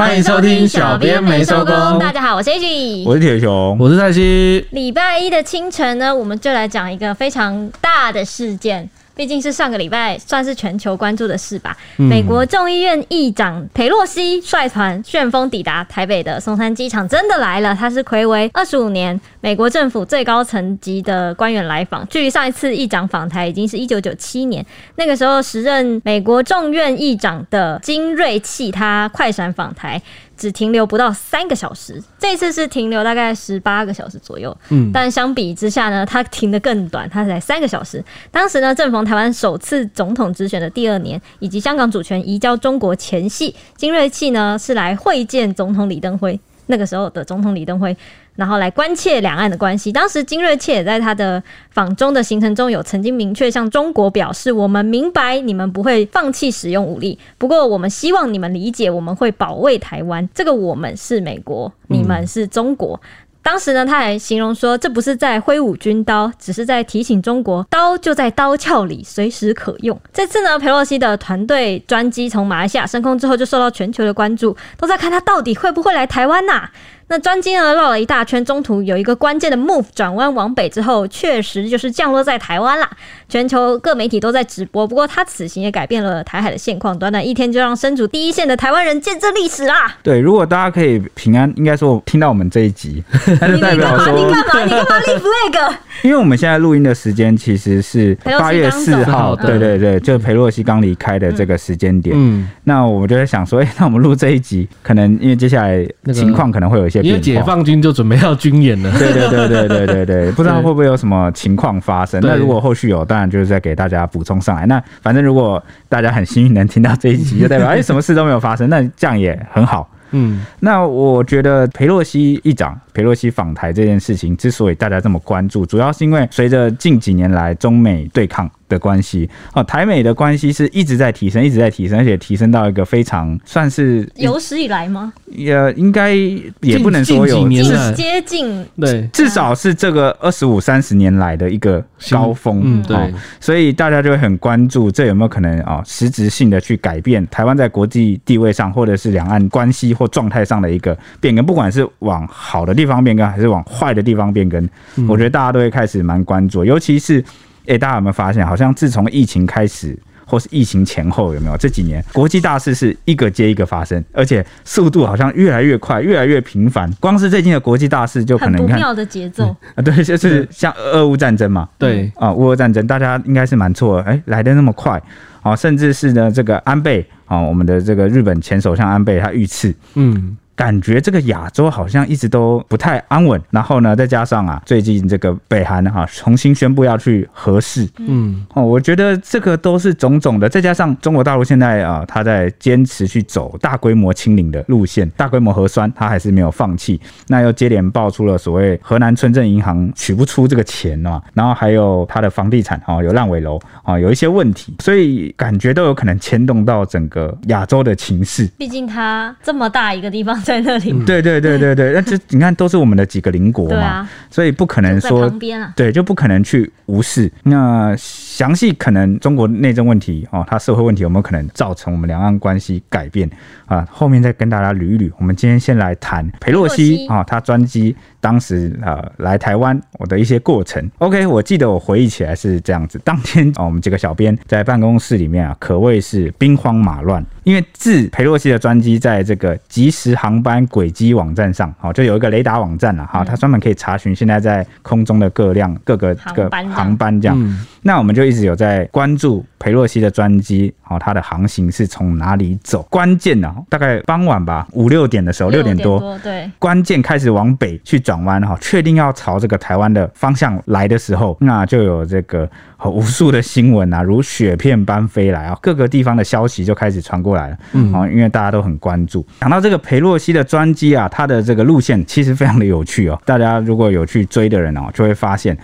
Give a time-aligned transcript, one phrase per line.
[0.00, 1.98] 欢迎收听小编没收工。
[1.98, 4.64] 大家好，我是 AJ，我是铁雄，我是蔡西。
[4.70, 8.88] 礼拜一的清晨呢，我们就来讲一个非常大的事件。
[9.20, 11.76] 毕竟是上个礼拜算是全球关注的事吧。
[11.98, 17.74] 嗯、美国众议院议长佩洛西率团旋风抵达台北的松山机场，真的来了。
[17.74, 24.64] 他是魁违二十五年美国政府最高层级的官员来访，距离上一次议长访台已经是一九九七年。
[24.96, 30.00] 那个时候时任美国众院议长的金瑞气，他快闪访台。
[30.40, 34.56] 只停留不到三个小时，这次是停留大概十八个小时左右。
[34.70, 38.02] 嗯，但相比之下呢，它停的更短，它才三个小时。
[38.30, 46.40] 当时呢，正逢台湾首次总统直选的第二年，以及香港主权移交中国前夕，金瑞气呢是来会见总统李登辉。
[46.68, 47.94] 那个时候的总统李登辉。
[48.36, 49.92] 然后来关切两岸的关系。
[49.92, 60.28] 当时金瑞切也在他的访中的行程中有曾经明确向中国表示：“我们明白你们不会放弃使用武力，不过我们希望你们理解，我们会保卫台湾。
[60.34, 63.00] 这个我们是美国，你们是中国。”。
[63.42, 76.68] 当时呢，他还形容说：“这不是在挥舞军刀，只是在提醒中国，刀就在刀鞘里，随时可用。”这次呢，佩洛西的团队专机从马来西亚升空之后，就受到全球的关注，都在看他到底会不会来台湾呐、
[77.10, 82.88] 那专机呢，绕了一大圈，中途有一个关键的 move 转弯往北之后，确实就是降落在台湾啦。
[83.28, 89.92] 全球各媒体都在直播，不过他此行也改变了台海的现况，短短一天就让身处第一线的台湾人见证历史啦。
[90.04, 93.02] 对，如果大家可以平安，应该说听到我们这一集，
[93.40, 94.64] 那 就 代表说你干嘛？
[94.64, 95.74] 你干嘛立 flag？
[96.02, 102.14] 因为我们现在录音的时间其实是八月四号，对对对，就裴洛西刚离开的这个时间点。
[102.16, 106.99] 嗯，那我就在想说，哎，那我们录这一集，可能因为接下来情况可能会有一些。
[107.02, 112.20] 因为解放军就准备要军演了，对对对对对对对， 不知道会不会有什么情况发生。
[112.22, 114.66] 那如果后续有，当然就是再给大家补充上来。
[114.66, 119.88] 那反正如果大家很幸运能听到这一集，就代表哎，什么事都没有发生，那这样也很好。
[120.12, 128.50] 嗯，那我觉得裴洛西议长、裴洛西访台这件事情之所以大家这么关注，主要是因为随着近几年来中美对抗。
[128.70, 135.12] 的关系哦，台美的关系是一直在提升，一直在提升，而且提升到一个非常算是有史以来吗？
[135.26, 136.14] 也应该
[136.60, 142.60] 也不能说有，是接近对，至少是这个二十五三十年来的一个高峰。
[142.62, 154.68] 嗯，对，所以大家就会很关注这有没有可能啊，实质性的去改变台湾在国际地位上，或者是两岸关系或状态上的一个变更，不管是往好的地方变更，还是往坏的地方变更，
[155.08, 157.22] 我觉得大家都会开始蛮关注，尤其是。
[157.66, 161.56] 哎，大家有没有发现，好像自从疫情开始，或是疫情前后，有没有？
[161.56, 166.90] 这几年国际大事是一个接一个发生，而且速度好像越来越快，越来越频繁。
[166.98, 169.54] 光是最近的国际大事，就可能很不妙的节奏。
[169.76, 172.10] 啊， 对，就是像俄乌战争嘛，对。
[172.16, 175.00] 啊，乌俄战争，大家应该是蛮错，哎，来的那么快。
[175.42, 180.36] 啊，甚至是呢，这个安倍啊，我们的这个日本前首相安倍他遇刺，嗯。
[180.60, 208.46] 感觉这个亚洲好像一直都不太安稳，然后呢，再加上啊，最近这个北韩哈重新宣布要去核试，嗯，哦，我觉得这个都是种种的，再加上中国大陆现在啊，他在坚持去走大规模清零的路线，大规模核酸他还是没有放弃，那又接连爆出了所谓河南村镇银行取不出这个钱啊，然后还有他的房地产啊有烂尾楼啊有一些问题，所以感觉都有可能牵动到整个亚洲的情势。
[208.58, 210.38] 毕竟它这么大一个地方。
[210.50, 215.30] 在那里，对对对对对， 那这你看都是我们的几个邻国嘛，所以不可能说，
[215.76, 217.30] 对，就不可能去无视。
[217.44, 217.94] 那
[218.40, 223.28] 详细可能中国内政问题哦，它社会问题有没有可能造成我们两岸关系改变
[223.66, 223.86] 啊？
[223.90, 225.12] 后面再跟大家捋一捋。
[225.18, 230.90] 我们今天先来谈裴洛西啊，他专机当时啊来台湾我的一些过程。
[231.00, 247.58] OK，我记得我回忆起来是这样子，当天啊我们几个小编在办公室里面啊，可谓是兵荒马乱，因为自裴洛西的专机在这个即时航班轨迹网站上，好就有一个雷达网站了哈，它专门可以查询现在在空中的各辆各个这个航班这样。
[247.82, 252.80] 那我们就一直有在关注裴洛西的专机，好，它的航行是从哪里走？
[252.88, 262.48] 关键呢，大概傍晚吧，五六点的时候，六点多，对，关键开始往北去转弯哈，确定要朝这个台湾的方向来的时候，那就有这个
[262.84, 269.26] 无数的新闻啊，如雪片般飞来啊，各个地方的消息就开始传过来了，嗯，因为大家都很关注。
[269.40, 275.58] 讲到这个裴洛西的专机啊，它的这个路线其实非常的有趣哦，大家如果有去追的人哦，就会发现。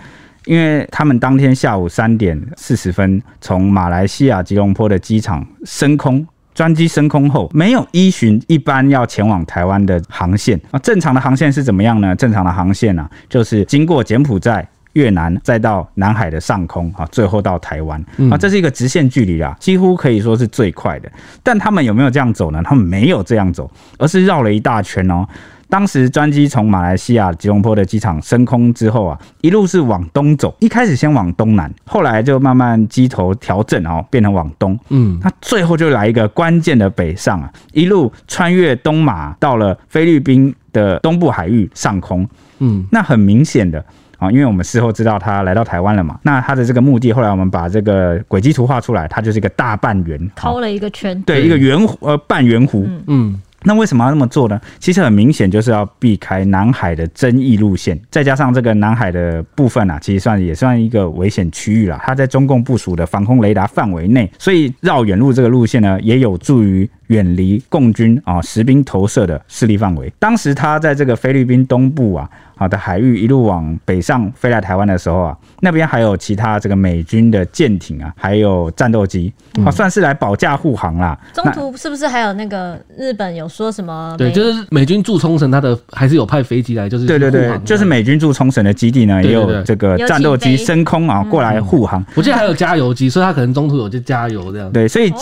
[0.47, 10.79] 因为他们当天下午三点四十分从马来西亚吉隆坡的机场升空，专机升空后没有依循一般要前往台湾的航线啊。
[10.79, 12.15] 正常的航线是怎么样呢？
[12.15, 14.67] 正常的航线啊，就是经过柬埔寨。
[14.93, 21.11] 越南，再到南海的上空啊，最后到台湾啊，这是一个直线距离啊，几乎可以说是最快的。
[21.43, 22.63] 但他们有没有这样走呢？
[22.63, 23.69] 他们没有这样走，
[23.99, 25.23] 而是绕了一大圈哦。
[25.69, 34.79] 当时专机从马来西亚吉隆坡的机场升空之后啊，一路是往东走，一开始先往东南，后来就慢慢机头调整哦，变成往东。
[34.89, 42.27] 嗯，那最后就来一个关键的北上啊，一路穿越东马，到了菲律宾的东部海域上空。
[42.59, 43.83] 嗯，那很明显的
[44.17, 53.41] 啊，因为我们事后知道他来到台湾了嘛，那他的这个目的，后来我们把这个轨迹图画出来，它就是一个大半圆，掏了一个圈，对，一个圆呃半圆弧，嗯。
[53.63, 54.59] 那为什么要那么做呢？
[54.79, 61.99] 其实很明显就是要避开南海的争议路线，再加上这个南海的部分啊，其实算也算一个危险区域了。
[62.05, 70.11] 它在中共部署的防空雷达范围内，所以绕远路这个路线呢，也有助于远离共军啊实兵投射的势力范围。
[70.19, 72.29] 当时他在这个菲律宾东部啊。
[72.59, 79.31] 好的海域一路往北上飞来台湾的时候啊，那边还有其他这个美军的舰艇啊，还有战斗机，
[79.63, 81.15] 啊，算是来保驾护航啦。
[81.35, 84.15] 中途是不是还有那个日本有说什么？
[84.17, 92.03] 对，就是美军驻冲绳，他的还是有派飞机来，就是对对对，就是美军驻冲绳的基地呢，也有这个战斗机升空啊过来护航。
[92.15, 94.71] 我记得还有加油机，所以他可能中途有就加油这样。
[94.71, 95.13] 对，所以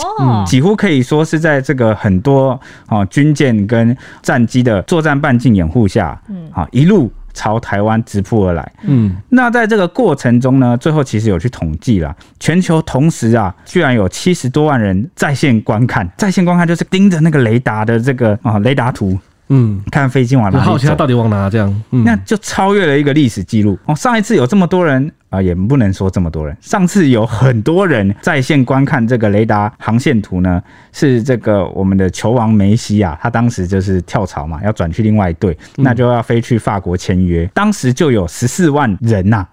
[0.46, 7.08] 几乎可以说是在这个很多啊军舰跟战机的作战半径掩护下，嗯，啊一路。
[7.38, 19.18] 朝台湾直扑而来，嗯，那在这个过程中呢，最后其实有去统计了，全球同时啊，居然有七十多万人在线观看，在线观看就是盯着那个雷达的这个啊雷达图。
[19.48, 23.78] 嗯，看飞机往哪里走，好奇他到底往哪这样，嗯，那就超越了一个历史记录。
[23.86, 23.94] 哦。
[23.94, 30.60] 上一次有这么多人啊，也不能说这么多人，上次有很多人在线观看这个雷达航线图呢，
[30.92, 39.46] 是这个我们的球王梅西啊，他当时就是跳槽嘛，要转去另外一队，那就要飞去法国签约，当时就有十四万人呐，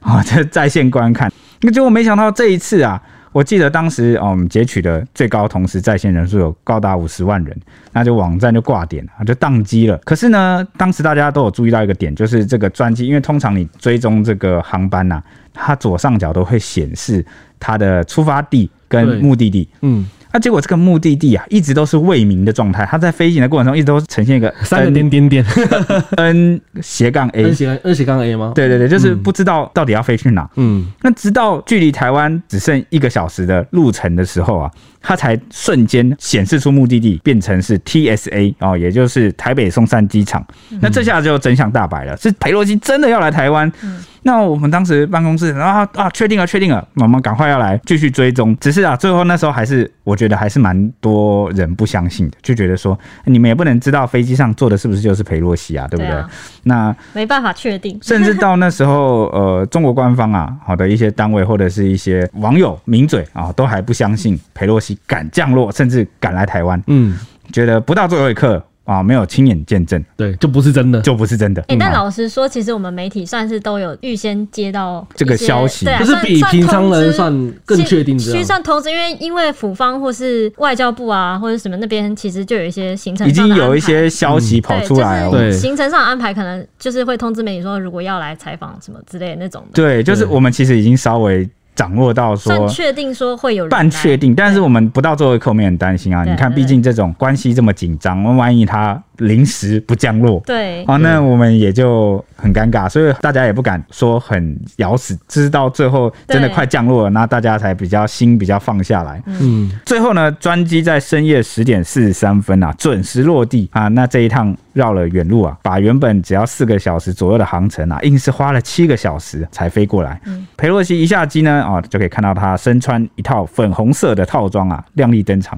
[0.00, 1.30] 啊，这在线观看，
[1.62, 3.02] 那结果没想到这一次啊。
[3.32, 7.56] 我记得当时哦，我们截取的最高同时在线人数有高达五十万人，
[7.92, 9.96] 那就网站就挂点了，就宕机了。
[9.98, 15.24] 可是呢，当时大家都有注意到一个点，就是这个专机，因为通常你追踪这个航班呐、啊，
[15.54, 17.24] 它左上角都会显示
[17.58, 20.06] 它的出发地跟目的地，嗯。
[20.32, 22.86] 那、啊、结果这个目的地啊，一直都是未明的状态。
[22.88, 25.44] 它在飞行的过程中，一直都呈现一个三个点点点，
[26.16, 28.52] N 斜杠 A，N 斜 N 斜杠 A 吗？
[28.54, 30.48] 对对对，就是不知道到底要飞去哪。
[30.56, 40.44] 嗯，那直到距离台湾只剩一个小时的路程的时候啊，它才瞬间显示出目的地变成是 TSA 哦，也就是台北松山机场。
[40.70, 43.70] 嗯、那这下就真相大白了，是裴洛西真的要来台湾。
[43.82, 48.56] 嗯那我们当时办公室啊啊，确定了，确定了，我们赶快要来继续追踪。
[48.58, 56.24] 只是啊，最后那时候还是我觉得还是蛮多人不相信的，就觉得说你们也不能知道飞机上坐的是不是就是裴洛西啊，对不对？
[56.64, 57.98] 那没办法确定。
[58.02, 66.82] 甚至到那时候， 呃，中国官方啊，好的一些单位或者是一些网友名嘴啊，都还不相信裴洛西敢降落，甚至敢来台湾。
[66.86, 67.18] 嗯，
[67.52, 68.62] 觉得不到最后一刻。
[68.84, 71.62] 啊，没有亲眼见证，对，就不是真的，就不是真的。
[71.62, 78.22] 哎、欸，但老实说，其实我们媒体算是都有预先接到这个消息，对、啊，就是比平常人算更确定的。
[78.24, 85.30] 其实算通知，因为因为府方或是外交部啊，或者什么那边，其实就有一些行程，已经有一些消息跑出来了。
[85.30, 89.68] 对，行程上安排可能就是会通知媒体说，如果要来采访什么之类的那种的。
[89.72, 91.48] 对，就是我们其实已经稍微。
[91.80, 96.24] 掌握到说，确定说会有人半确定，但是我们不到最后一刻，我们很担心啊。
[96.24, 109.22] 你看，毕竟这种关系这么紧张，万一他临时不降落，对，啊，那我们也就很尴尬，所以大家也不敢说很咬死，直到最后真的快降落了，那大家才比较心比较放下来。
[109.26, 120.20] 嗯，最后呢，专机在深夜十点四十三分啊，准时落地啊，那这一趟绕了远路啊，把原本只要四个小时左右的航程啊，硬是花了七个小时才飞过来。
[120.26, 121.60] 嗯，裴洛西一下机呢。
[121.60, 125.56] 啊，就可以看到他身穿一套粉红色的套装啊，亮丽登场。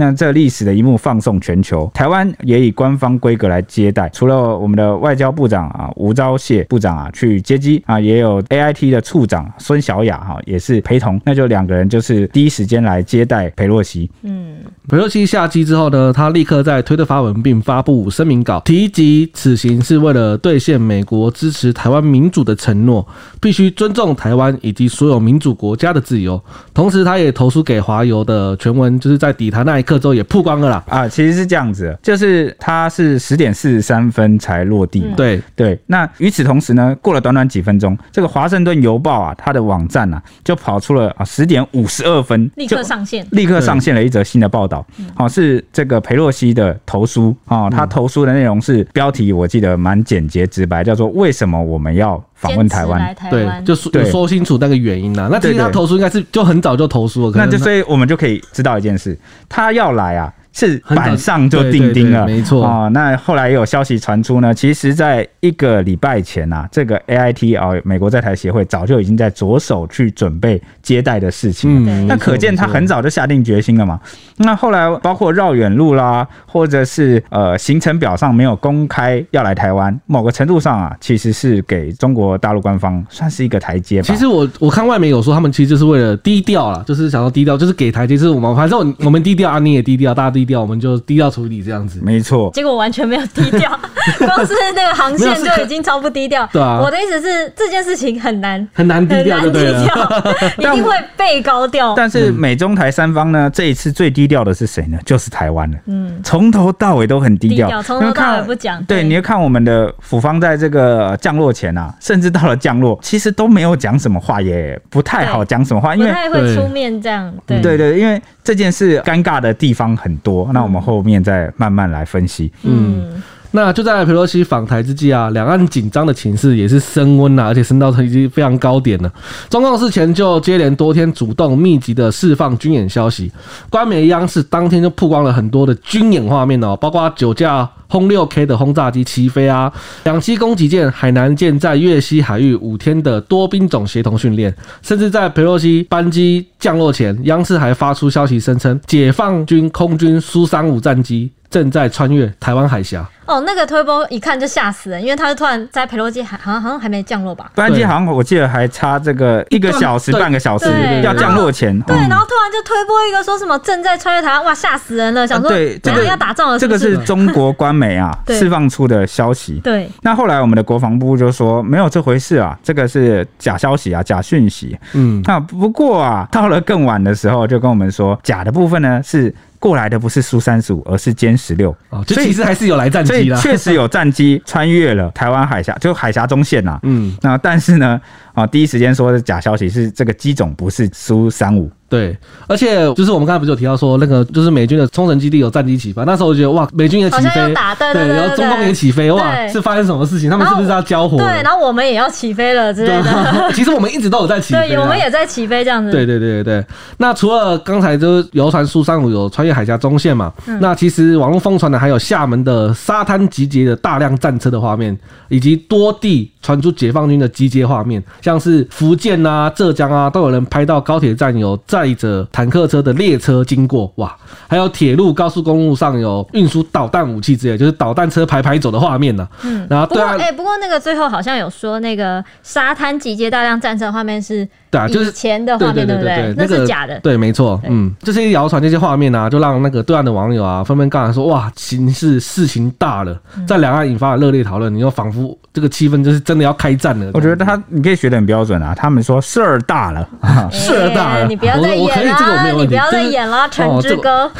[0.00, 4.08] 那这历史的一幕放送全球，台湾也以官方规格来接待。
[4.08, 11.20] 除了我们的外交部长啊吴钊燮部长啊去接机啊，也有 AIT 的处长孙小雅哈也是陪同。
[11.22, 14.10] 那就两个人就是第一时间来接待裴洛西。
[14.22, 14.56] 嗯，
[14.88, 23.06] 裴洛西下机之后呢，他立刻在推特发文并发布声明稿，提及此行是为了兑现美国支持台湾民主的承诺，
[23.38, 26.42] 必须尊重台湾以及所有民主国家的自由。
[26.72, 29.89] 同时，他也投书给华邮的全文，就是在抵达那一刻。
[29.98, 35.78] 之后也曝光了啦啊，其实是这样子，就是他是十点四十三分才落地，嗯、对对。
[35.86, 44.86] 那与此同时呢，过了短短几分钟，这个华盛顿邮报啊，它的网站啊，就跑出了啊十点五十二分，立刻上线，立刻上线了一则新的报道。
[45.14, 52.22] 好，是这个裴洛西的投书啊，他投书的内容是标题，我记得蛮简洁直白，叫做“为什么我们要”。
[52.40, 55.28] 访问台湾，对，就说说清楚那个原因啊。
[55.30, 59.18] 那其实他投诉应该是就很早就投诉了，那就所以我们就可以知道一件事，
[59.48, 60.32] 他要来啊。
[60.52, 62.88] 是板上就钉钉了，没错啊。
[62.88, 71.84] 那后来也有消息传出呢，其实在一个礼拜前、啊，这个 AIT 啊，美国在台协会早就已经在着手去准备接待的事情。
[71.86, 74.00] 嗯，那可见他很早就下定决心了嘛。
[74.38, 84.06] 那后来包括绕远路啦，或者是呃行程表上没有公开要来台湾，某个程度上啊，其实是给中国大陆官方算是一个台阶吧。
[84.06, 90.50] 其实我我看外媒有说，他们其实就是为了低调啦，就是想要低调，就是给台阶，就是我们反正我我们低调啊，你也低调，大家低。
[90.50, 92.50] 调，我们就低调处理这样子，没错。
[92.52, 93.70] 结果完全没有低调，
[94.18, 96.48] 光是那个航线就已经超不低调。
[96.52, 100.22] 对啊，我的意思是这件事情很难很难低调，很难低调，
[100.72, 101.94] 一定会被高调。
[101.94, 104.98] 但是美中台三方呢，这一次最低调的是谁呢？
[105.04, 105.78] 就是台湾了。
[105.86, 108.82] 嗯，从头到尾都很低调，从头到尾不讲。
[108.84, 117.32] 对，你要看我们的府方在这个降落前啊，甚至到了降落，其实都没有讲什么话，也不太好讲什么话，因为不太会出面这样。
[117.46, 120.29] 对对对，因为这件事尴尬的地方很多。
[120.52, 122.52] 那我们后面再慢慢来分析。
[122.62, 123.22] 嗯，
[123.52, 129.12] 那就在裴洛西访台之际啊，两岸紧张的情势也是升温了，而且升到已经非常高点了。
[129.48, 133.30] 中共事前就接连多天主动密集的释放军演消息，
[133.68, 139.72] 官媒央视当天就曝光了很多的军演画面哦，包括九架轰六 K 的轰炸机起飞啊，
[140.04, 153.06] 两栖攻击舰海南舰在越西海域五天的多兵种协同训练，甚至在裴洛西班机降落前，央视还发出消息声称，解放军空军苏三五战机正在穿越台湾海峡。
[153.26, 157.48] 哦，那个推波一看就吓死人，因为他是突然在裴洛基还好像好像还没降落吧？
[157.54, 160.66] 班机好像我记得还差这个一个小时半个小时
[161.04, 165.24] 要降落前，对，然后突然就推波一个说什么正在穿越台湾，哇，吓死人了！
[165.24, 169.60] 想说对，这个要打仗了，这个是中国官媒啊 释放出的消息。
[169.62, 174.76] 对，那后来我们的国防部就说没有这回事啊，这个是假消息啊，假讯息。
[174.94, 179.32] 嗯，那不过啊，到了更晚的时候就跟我们说，假的部分呢是。
[179.60, 181.70] 过来的不是苏三十五，而是歼十六。
[181.90, 186.80] 哦，就其实还是有来战机的，确实有战机穿越了台湾海峡，就海峡中线呐。
[186.82, 188.00] 嗯，那但是呢，
[188.34, 191.70] 啊，第一时间说的假消息是这个机种不是苏三五。
[191.88, 200.30] 对，而且就是我们刚才不是有提到说那个就是美军的冲绳基地有战机起飞，那时候我觉得哇，美军也起飞，打对，然后中共也起飞，哇，是发生什么事情？
[200.30, 201.18] 他们是不是要交火？
[201.18, 203.50] 对，然后我们也要起飞了之类的。
[203.52, 205.90] 其实我们一直都有在起飞，对，我们也在起飞这样子。
[205.90, 206.64] 对对对对，
[206.98, 214.96] 那除了刚才就是游船苏三五有穿越海峡中线嘛，那其实网络疯传的还有厦门的沙滩集结的大量战车的画面，
[215.28, 224.16] 以及多地传出解放军的集结画面，像是福建啊、浙江啊，都有人拍到高铁站有载着坦克车的列车经过，哇，
[224.48, 229.28] 还有铁路、高速公路上有运输导弹武器之类，就是导弹车排排走的画面呢。
[229.42, 234.48] 嗯，然后对啊，哎，不过那个最后好像有说那个沙滩集结大量战车画面是。
[234.70, 236.32] 对啊，就是以前的画面，对不对？
[236.36, 236.98] 那是假的。
[237.00, 237.60] 对，没错。
[237.68, 247.10] 嗯，这些谣传这些画面啊，就让那个对岸的网友啊纷纷告诉说：“哇，形势事情大了，在两岸引发了热烈讨论。”你又仿佛这个气氛就是真的要开战了。
[247.14, 248.72] 我觉得他你可以学的很标准啊。
[248.72, 250.08] 他们说事儿大了，
[250.52, 254.30] 事儿大了，你不要再演了，你不要再演了，陈志哥。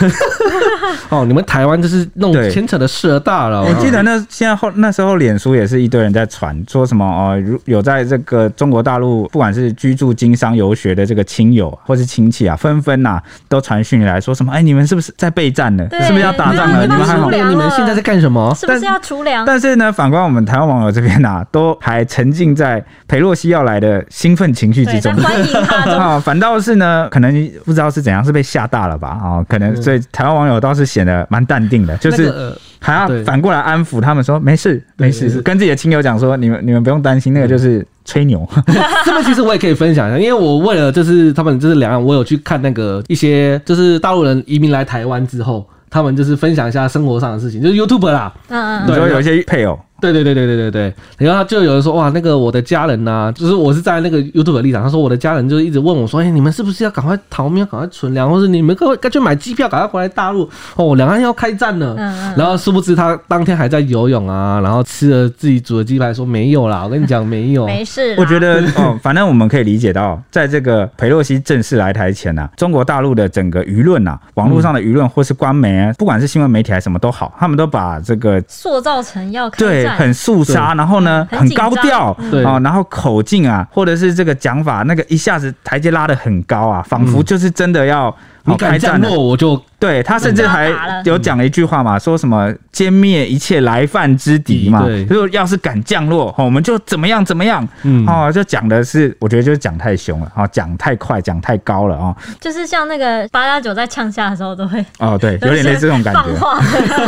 [1.11, 3.65] 哦，你们台湾就是弄牵扯的事儿大了。
[3.65, 10.15] 我记得那现在后那时候，脸书也是一堆人在传说什么哦，如有在这个中国大陆，不管是居住。
[10.21, 14.53] 经商游学的这个亲友或是亲戚啊，纷纷呐都传讯来说什么？
[14.53, 15.89] 哎，你们是不是在备战呢？
[16.03, 16.83] 是不是要打仗了？
[16.83, 17.31] 你们还好？
[17.31, 18.55] 你们现在在干什么？
[18.55, 19.47] 是不是要储粮？
[19.47, 26.21] 但是呢，反观我们台湾网友这边呐，都还沉浸在裴洛西要来的兴奋情绪之中，欢迎他 啊！
[26.21, 27.33] 反倒是呢，可能
[27.65, 29.09] 不知道是怎样，是被吓大了吧？
[29.09, 37.87] 啊，可能所以台湾网友倒是显得蛮淡定的，就是还要反过来安抚他们说没事没事，跟自己的亲友讲说，你们你们不用担心，那个就是。
[38.03, 38.49] 吹牛，
[39.05, 49.79] 这边其实我也可以分享一下，因为我为了就是他们就是两岸，我有去看那个一些就是大陆人移民来台湾之后，他们就是分享一下生活上的事情，就是 YouTube 啦，嗯嗯，对，有一些配偶。
[50.01, 50.95] 对对对对对对对，
[51.27, 61.95] 然后就有人说哇，那个我的家人呐、啊，就是我是在那个 YouTube 的立场，他说我的家人就一直问我说，哎，你们是不是要赶快逃命，赶快存粮，或是你们赶快赶去买机票，赶快回来大陆哦，两岸要开战了。
[61.99, 62.35] 嗯嗯。
[62.37, 68.15] 然后殊不知他当天还在游泳啊，然后吃了自己煮的鸡排，说没有啦，我跟你讲没有， 没事。
[68.19, 80.75] 我觉得哦，反正我们可以理解到，在这个佩洛西正式来台前呐、啊，中国大陆的整个舆论呐，网络上的舆论或是官媒啊，不管是新闻媒体还是什么都好，他们都把这个塑造成要开战，对，很肃杀。
[80.75, 82.45] 然后呢，很高调，对。
[82.45, 89.61] 啊，然后口径啊，或者是这个讲法，那个一下子台阶拉得很高啊，仿佛就是真的要你敢降落我就。
[89.81, 90.71] 对，他甚至还
[91.07, 106.63] 有讲了一句话嘛，说什么歼灭一切来犯之敌嘛，如果要是敢降落，我们就怎么样怎么样，嗯，哦，就讲的是，我觉得就是讲太凶了，哦，讲太快，讲太高了哦，就是像那个八加九在呛下的时候都会，哦，对， 有点类似这种感觉，放话，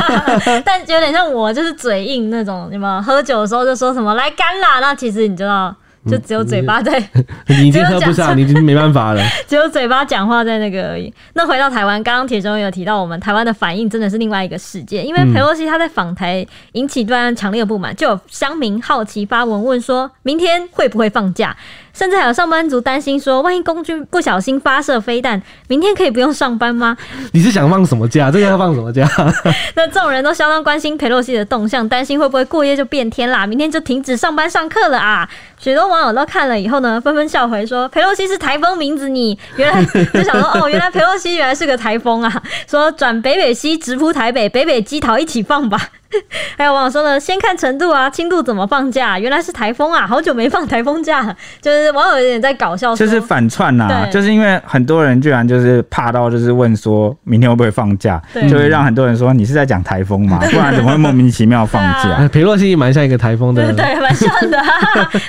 [0.64, 5.76] 但有点像我就是嘴硬那种，你们喝酒的时候就说什么来干啦，那其实你知道。
[6.10, 6.98] 就只有嘴巴在，
[7.46, 9.22] 你已经喝不上，你已经没办法了。
[9.46, 11.12] 只有嘴巴讲话在那个而已。
[11.34, 15.02] 那回到台湾，刚刚铁中有提到，我们台湾的反应真的是另外一个世界。
[15.02, 21.56] 因为裴洛西他在访台引起对岸强烈的不满，就有乡民好奇发文问说，明天会不会放假？
[21.92, 26.96] 甚至还有上班族担心说，万一共军不小心发射飞弹，明天可以不用上班吗？
[27.32, 28.30] 你是想放什么假？
[28.30, 29.06] 这个要放什么假？
[29.76, 35.28] 那这种人都相当关心佩洛西的动向，担心会不会过夜就变天啦，明天就停止上班上课了啊！
[35.58, 42.42] 许多网友都看了以后呢，纷纷笑回说：“佩洛西是台风名字你，你原来就想说哦，原来佩洛西原来是个台风啊！
[42.68, 45.90] 说转北北西直扑台北，北北机逃一起放吧。”
[46.56, 49.18] 还有网友说呢，先看程度啊，轻度怎么放假？
[49.18, 60.38] 原来是台风啊，好久没放台风假， 就是网友有点在搞笑，就是反串呐、啊，就是因为很多人居然就是怕到就是问说明天会不会放假，就会让很多人说你是在讲台风吗？
[60.52, 62.28] 不然怎么会莫名其妙放假？
[62.28, 64.62] 裴洛西蛮像一个台风的，对，对，蛮像的，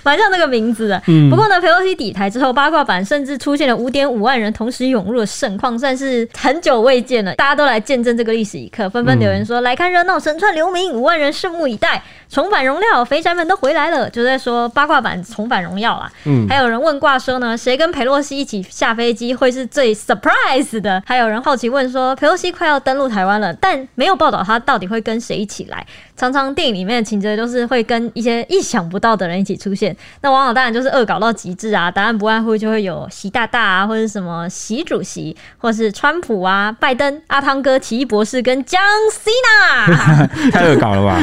[0.03, 1.01] 蛮像那个名字的。
[1.29, 7.33] 不过呢，裴洛西底台之后，八卦版甚至出现了五点五万人同时涌入的盛况，算是很久未见了。
[7.35, 10.72] 大家都来见证这个历史一刻，纷纷留言说、嗯、来看热闹，神串流。
[10.91, 16.11] 五万人拭目以待，重返荣耀，肥宅们都回来了，就在说八卦版重返荣耀啦。
[16.25, 21.01] 嗯，还有人问卦说呢，谁跟佩洛西一起下飞机会是最 surprise 的？
[21.05, 25.85] 还有人好奇问说，佩洛西快要登陆台湾了，但没有报道他到底会跟谁一起来。
[26.15, 31.89] 常常电影里面的情节都是会跟一些意想不到的人一起出现，那往往当然就是恶搞到极致啊！
[31.89, 38.79] 答案不外乎就会有习大大啊，或者什么习主席，或是川普啊、拜登、阿汤哥、奇异博士跟江
[39.11, 40.29] 西娜，
[40.63, 41.19] 太恶搞了吧？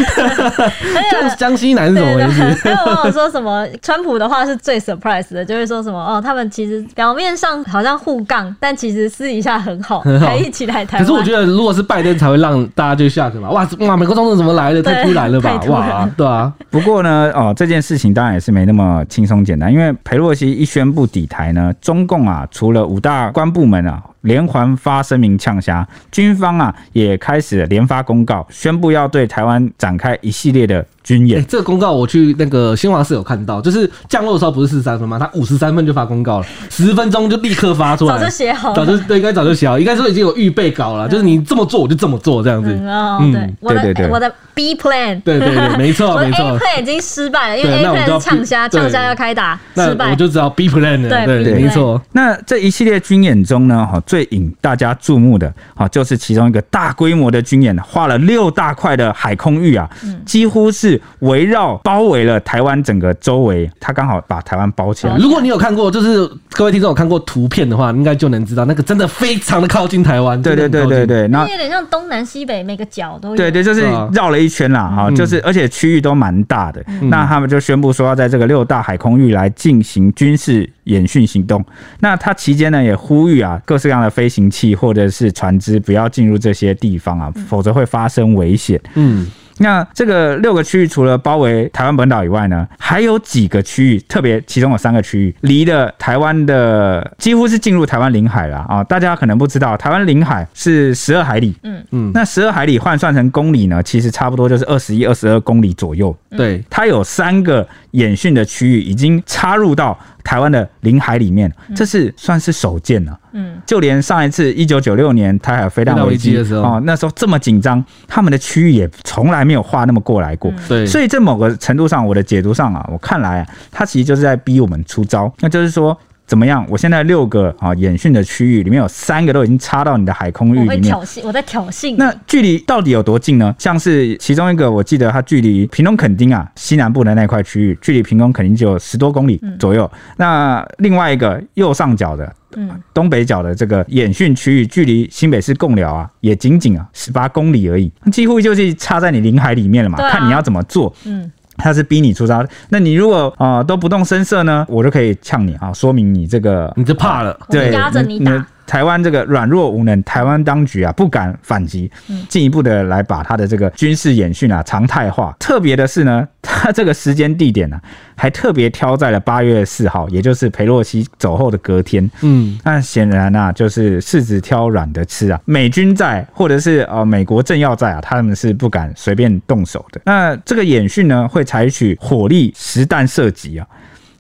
[1.11, 2.69] 江江西男是什么意思？
[2.69, 11.07] 还有网友说什么川普的话是最 surprise 的，就会说什么哦，他们其实表面上好像互杠，但其实私底下很好，很好还一起来台湾。
[11.07, 13.51] 可是我觉得如果是拜登才会让大家就下去嘛！
[13.51, 14.83] 哇哇，美国总统怎么来了？
[14.83, 15.61] 太突然了吧！
[15.69, 16.53] 哇，对啊。
[16.71, 24.03] 不过呢，哦，这件事情当然也是没那么轻松简单，因为裴洛西一宣布抵台呢，中共啊，除了五大官部门啊。
[24.23, 31.41] 连环发声明呛虾，军方啊也开始连发公告，宣布要对台湾展开一系列的军演。
[31.41, 35.19] 欸，这个公告我去那个新华社有看到，就是降落的时候不是四十三分吗？
[35.19, 42.71] 他五十三分就发公告了，十分钟就立刻发出来，早就写好了，早就对，应该早就写好，应该说已经有预备稿了，就是你这么做我就这么做这样子。
[42.81, 46.45] 嗯，对，对对对，我的 B plan，对对对， 没错没错。
[46.45, 51.09] A plan 已经失败了，因为 A plan 呛虾，呛虾要开打，失败，我就知道 B plan 了。
[51.09, 52.01] 对对，没错。
[52.13, 59.89] 那这一系列军演中呢，哈，最引大家注目的啊，就是其中一个大规模的军演，画了六大块的海空域啊，
[60.27, 65.17] 几乎是围绕包围了台湾整个周围，它刚好把台湾包起来。
[65.17, 70.43] 如果你有看过，就是各位听众有看过图片的话，应该就能知道那个真的非常的靠近台湾。
[70.43, 73.37] 对对对对对，那有点像东南西北每个角都有。
[73.37, 76.85] 对对，就是绕了一圈啦，哈，就是而且区域都蛮大的。
[77.03, 81.65] 那他们就宣布说要在这个六大海空域来进行军事演训行动。
[82.01, 84.71] 那他期间呢也呼吁啊，各式各样的飞行器。
[84.81, 88.81] 或者是船只不要进入这些地方啊，否则会发生危险。
[88.95, 89.27] 嗯。
[89.63, 98.83] 那这个六个区域除了包围台湾本岛以外呢，还有几个区域，特别其中有三个区域离的台湾的几乎是进入台湾领海了啊！
[98.83, 106.17] 大家可能不知道，台湾领海是十二海里，嗯嗯，那十二海里换算成公里呢，其实差不多就是二十一、二十二公里左右。
[106.31, 113.19] 对，它有三个演训的区域已经插入到台湾的领海里面，这是算是首见了。
[113.33, 120.53] 嗯，就连上一次一九九六年台海飞弹危机的时候，哦，那时候这么紧张，他们的区域也从来没有划那么过来过。
[120.69, 125.99] 对，所以在某个程度上，我的解读上啊，我看来啊，他其实就是在逼我们出招，那就是说。
[126.31, 126.65] 怎么样？
[126.69, 130.81] 我现在六个啊演训的区域里面有三个都已经插到你的海空域里面。
[130.81, 131.97] 挑衅，我在挑衅。
[131.99, 133.53] 那距离到底有多近呢？
[133.59, 139.91] 像是其中一个，我记得它距离屏东垦丁啊西南部的那块区域，距离屏东垦丁就有十多公里左右。
[139.93, 149.99] 嗯、那另外一个右上角的，嗯，东北角的这个演训区域，距离新北市贡寮啊，也仅仅啊十八公里而已，几乎就是插在你领海里面了嘛。
[150.01, 151.29] 啊、看你要怎么做，嗯。
[151.61, 158.47] 他是逼你出招，那你如果啊都不动声色呢，我就可以呛你啊，说明你这个你就怕了，对，压着你打。
[158.71, 161.91] 台湾这个软弱无能，台湾当局啊不敢反击，
[162.29, 165.35] 进一步的来把他的这个军事演训啊常态化。
[165.41, 167.83] 特别的是呢，他这个时间地点呢、啊，
[168.15, 172.09] 还特别挑在了八月四号，也就是裴洛西走后的隔天。
[172.21, 175.41] 嗯，那显然啊，就是柿子挑软的吃啊。
[175.45, 180.01] 美军在，或者是呃美国政要在啊，他们是不敢随便动手的。
[180.05, 183.67] 那这个演训呢，会采取火力实弹射击啊。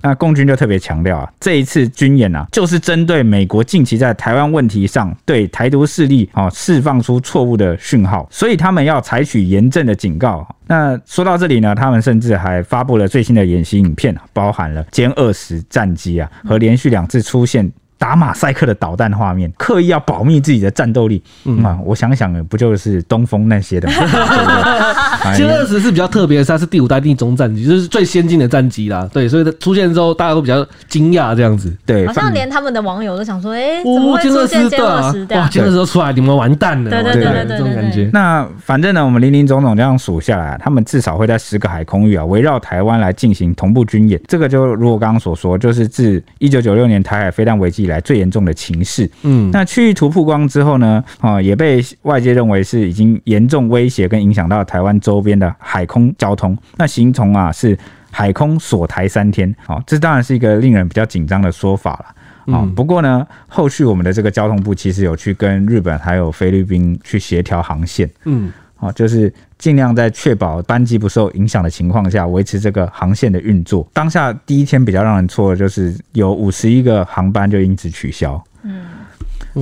[0.03, 10.47] 那共军就特别强调啊，这一次军演啊，就是针对美国近期在台湾问题上对台独势力啊释放出错误的讯号，所以他们要采取严正的警告。
[10.67, 17.71] 那说到这里呢，他们甚至还发布了最新的演习影片，包含了歼二十战机啊和连续两次出现。
[18.01, 23.95] 打马赛克的导弹画面，刻意要保密自己的战斗力，嗯啊，我想想，不就是东风那些的吗？
[25.37, 29.07] 歼二十是比较特别的，它是第五代地中战机，就是最先进的战机啦。
[29.13, 31.71] 对，所以它出现之后，大家都比较惊讶这样子。
[31.85, 35.21] 对，好像连他们的网友都想说，哎、欸，怎么会出现歼二十？
[35.35, 36.89] 哇，歼二十出来，你们完蛋了。
[36.89, 38.09] 对对对对对，对，这种感觉。
[38.15, 44.19] 那反正呢，我们林林总总这样数下来，他们至少会在十个海空域啊，围绕台湾来进行同步军演。
[44.27, 57.79] 这个就如我刚刚所说，就是自一九九六年台海飞弹危机以来最严重的情势，嗯，那区域图曝光之后呢，啊，也被外界认为是已经严重威胁跟影响到台湾周边的海空交通，那行从啊是
[58.11, 61.93] 海空锁台三天，啊，这当然是一个令人比较紧张的说法
[62.47, 73.87] 了，啊，不过呢，后续我们的这个交通部其实有去跟日本还有菲律宾去协调航线，嗯，啊，就是尽量在确保班机不受影响的情况下，维持这个航线的运作。
[73.93, 78.43] 当下第一天比较让人错的就是有五十一个航班就因此取消。
[78.63, 78.83] 嗯。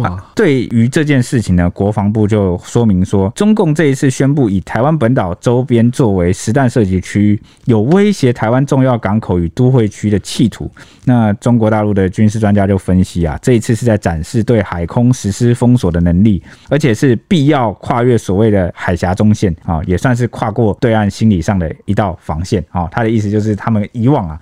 [0.03, 10.71] 啊，对于这件事情呢，国防部就说明说，中共这一次宣布以台湾本岛周边作为实弹射击区域，有威胁台湾重要港口与都会区的企图。
[11.05, 22.87] 那中国大陆的军事专家就分析啊，这一次是在展示对海空实施封锁的能力，而且是必要跨越所谓的海峡中线啊，也算是跨过对岸心理上的一道防线啊。
[22.93, 24.39] 他的意思就是，他们以往啊。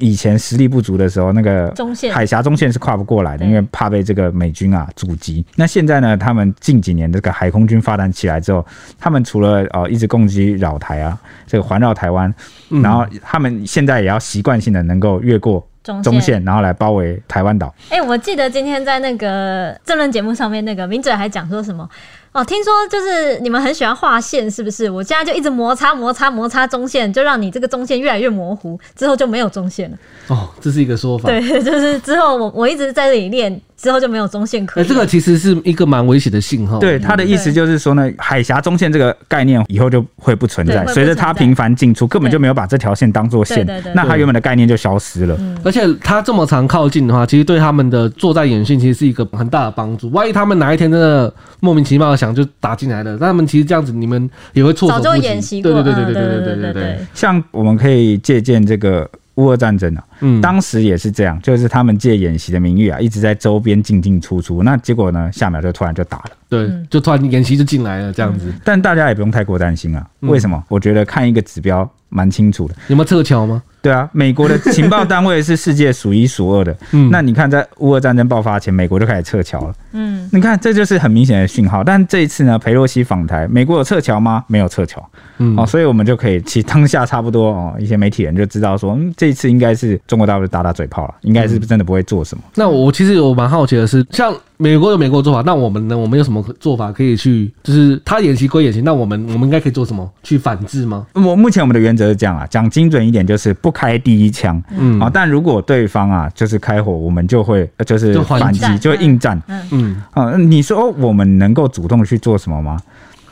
[0.00, 1.72] 以前实力不足的时候，那个
[2.12, 5.44] 海峡中线是跨不过来的，因为怕被这个美军啊阻击。
[5.54, 8.66] 那现在呢，他们近几年这个海空军发展起来之后，
[8.98, 12.34] 他们除了呃一直攻击扰台啊，这个环绕台湾，
[12.82, 15.64] 然后他们现在也要习惯性的能够越过
[16.02, 17.74] 中线，然后来包围台湾岛。
[17.90, 21.88] 哎，我记得今天在那个政论节目上面，那个名嘴还讲说什么？
[22.32, 24.88] 哦，听说就是你们很喜欢画线，是不是？
[24.88, 29.96] 我现在就一直摩擦、摩擦、摩擦中线，就让你这个中线越来越模糊，之后就没有中线了。
[30.28, 31.28] 哦，这是一个说法。
[31.28, 33.60] 对， 就是之后我我一直在这里练。
[33.80, 34.84] 之后就没有中线可以。
[34.84, 36.78] 这个其实是一个蛮危险的信号。
[36.78, 45.34] 对，他的意思就是说呢，海峡中线这个概念以后就会不存在，随着它频繁进出，根本就没有把这条线当做线，那它原本的概念就消失了。
[45.64, 50.10] 而且它这么长靠近的话，其实对他们的作战演训其实是一个很大的帮助。
[50.10, 55.04] 万一他们哪一天真的莫名其妙的想就打进来了，那他们其实这样子你们也会措手不及。
[55.04, 55.72] 早就演习过。
[55.72, 56.98] 对对对对对对对对对。
[57.14, 59.08] 像我们可以借鉴这个。
[59.36, 68.50] 乌俄战争啊，嗯，当时也是这样，就是他们借演习的名义啊，一直在周边进进出出，那结果呢，下秒就突然就打了，对，就突然演习就进来了这样子。
[68.50, 70.58] 嗯，但大家也不用太过担心啊，为什么？
[70.58, 73.62] 嗯，我觉得看一个指标蛮清楚的，有没有撤侨吗？
[73.82, 76.76] 对啊，美国的 情报单位是世界数一数二的。
[76.92, 79.74] 嗯，那你看，在乌俄战争爆发前，美国就开始撤侨了。
[79.92, 81.82] 嗯，你看，这就是很明显的讯号。
[81.82, 84.44] 但这一次呢，裴洛西访台，美国有撤侨吗？
[84.46, 85.02] 没有撤侨。
[85.38, 92.42] 嗯，哦，所以我们就可以，其当下差不多哦，一些媒体人就知道说，嗯，这一次应该是中国大陆打打嘴炮了，应该是真的不会做什么。
[92.46, 94.34] 嗯，那我其实我蛮好奇的是，像。
[94.60, 95.96] 美国有美国做法，那我们呢？
[95.96, 97.50] 我们有什么做法可以去？
[97.62, 101.06] 就是他演习归演习，那我们我们应该可以做什么去反制吗？
[101.14, 112.78] 我目前我们的原则是这样啊，讲精准一点就是不开第一枪，嗯啊，但如果对方啊就是开火，我们就会就是反击，就会应战，嗯嗯啊，你说我们能够主动去做什么吗？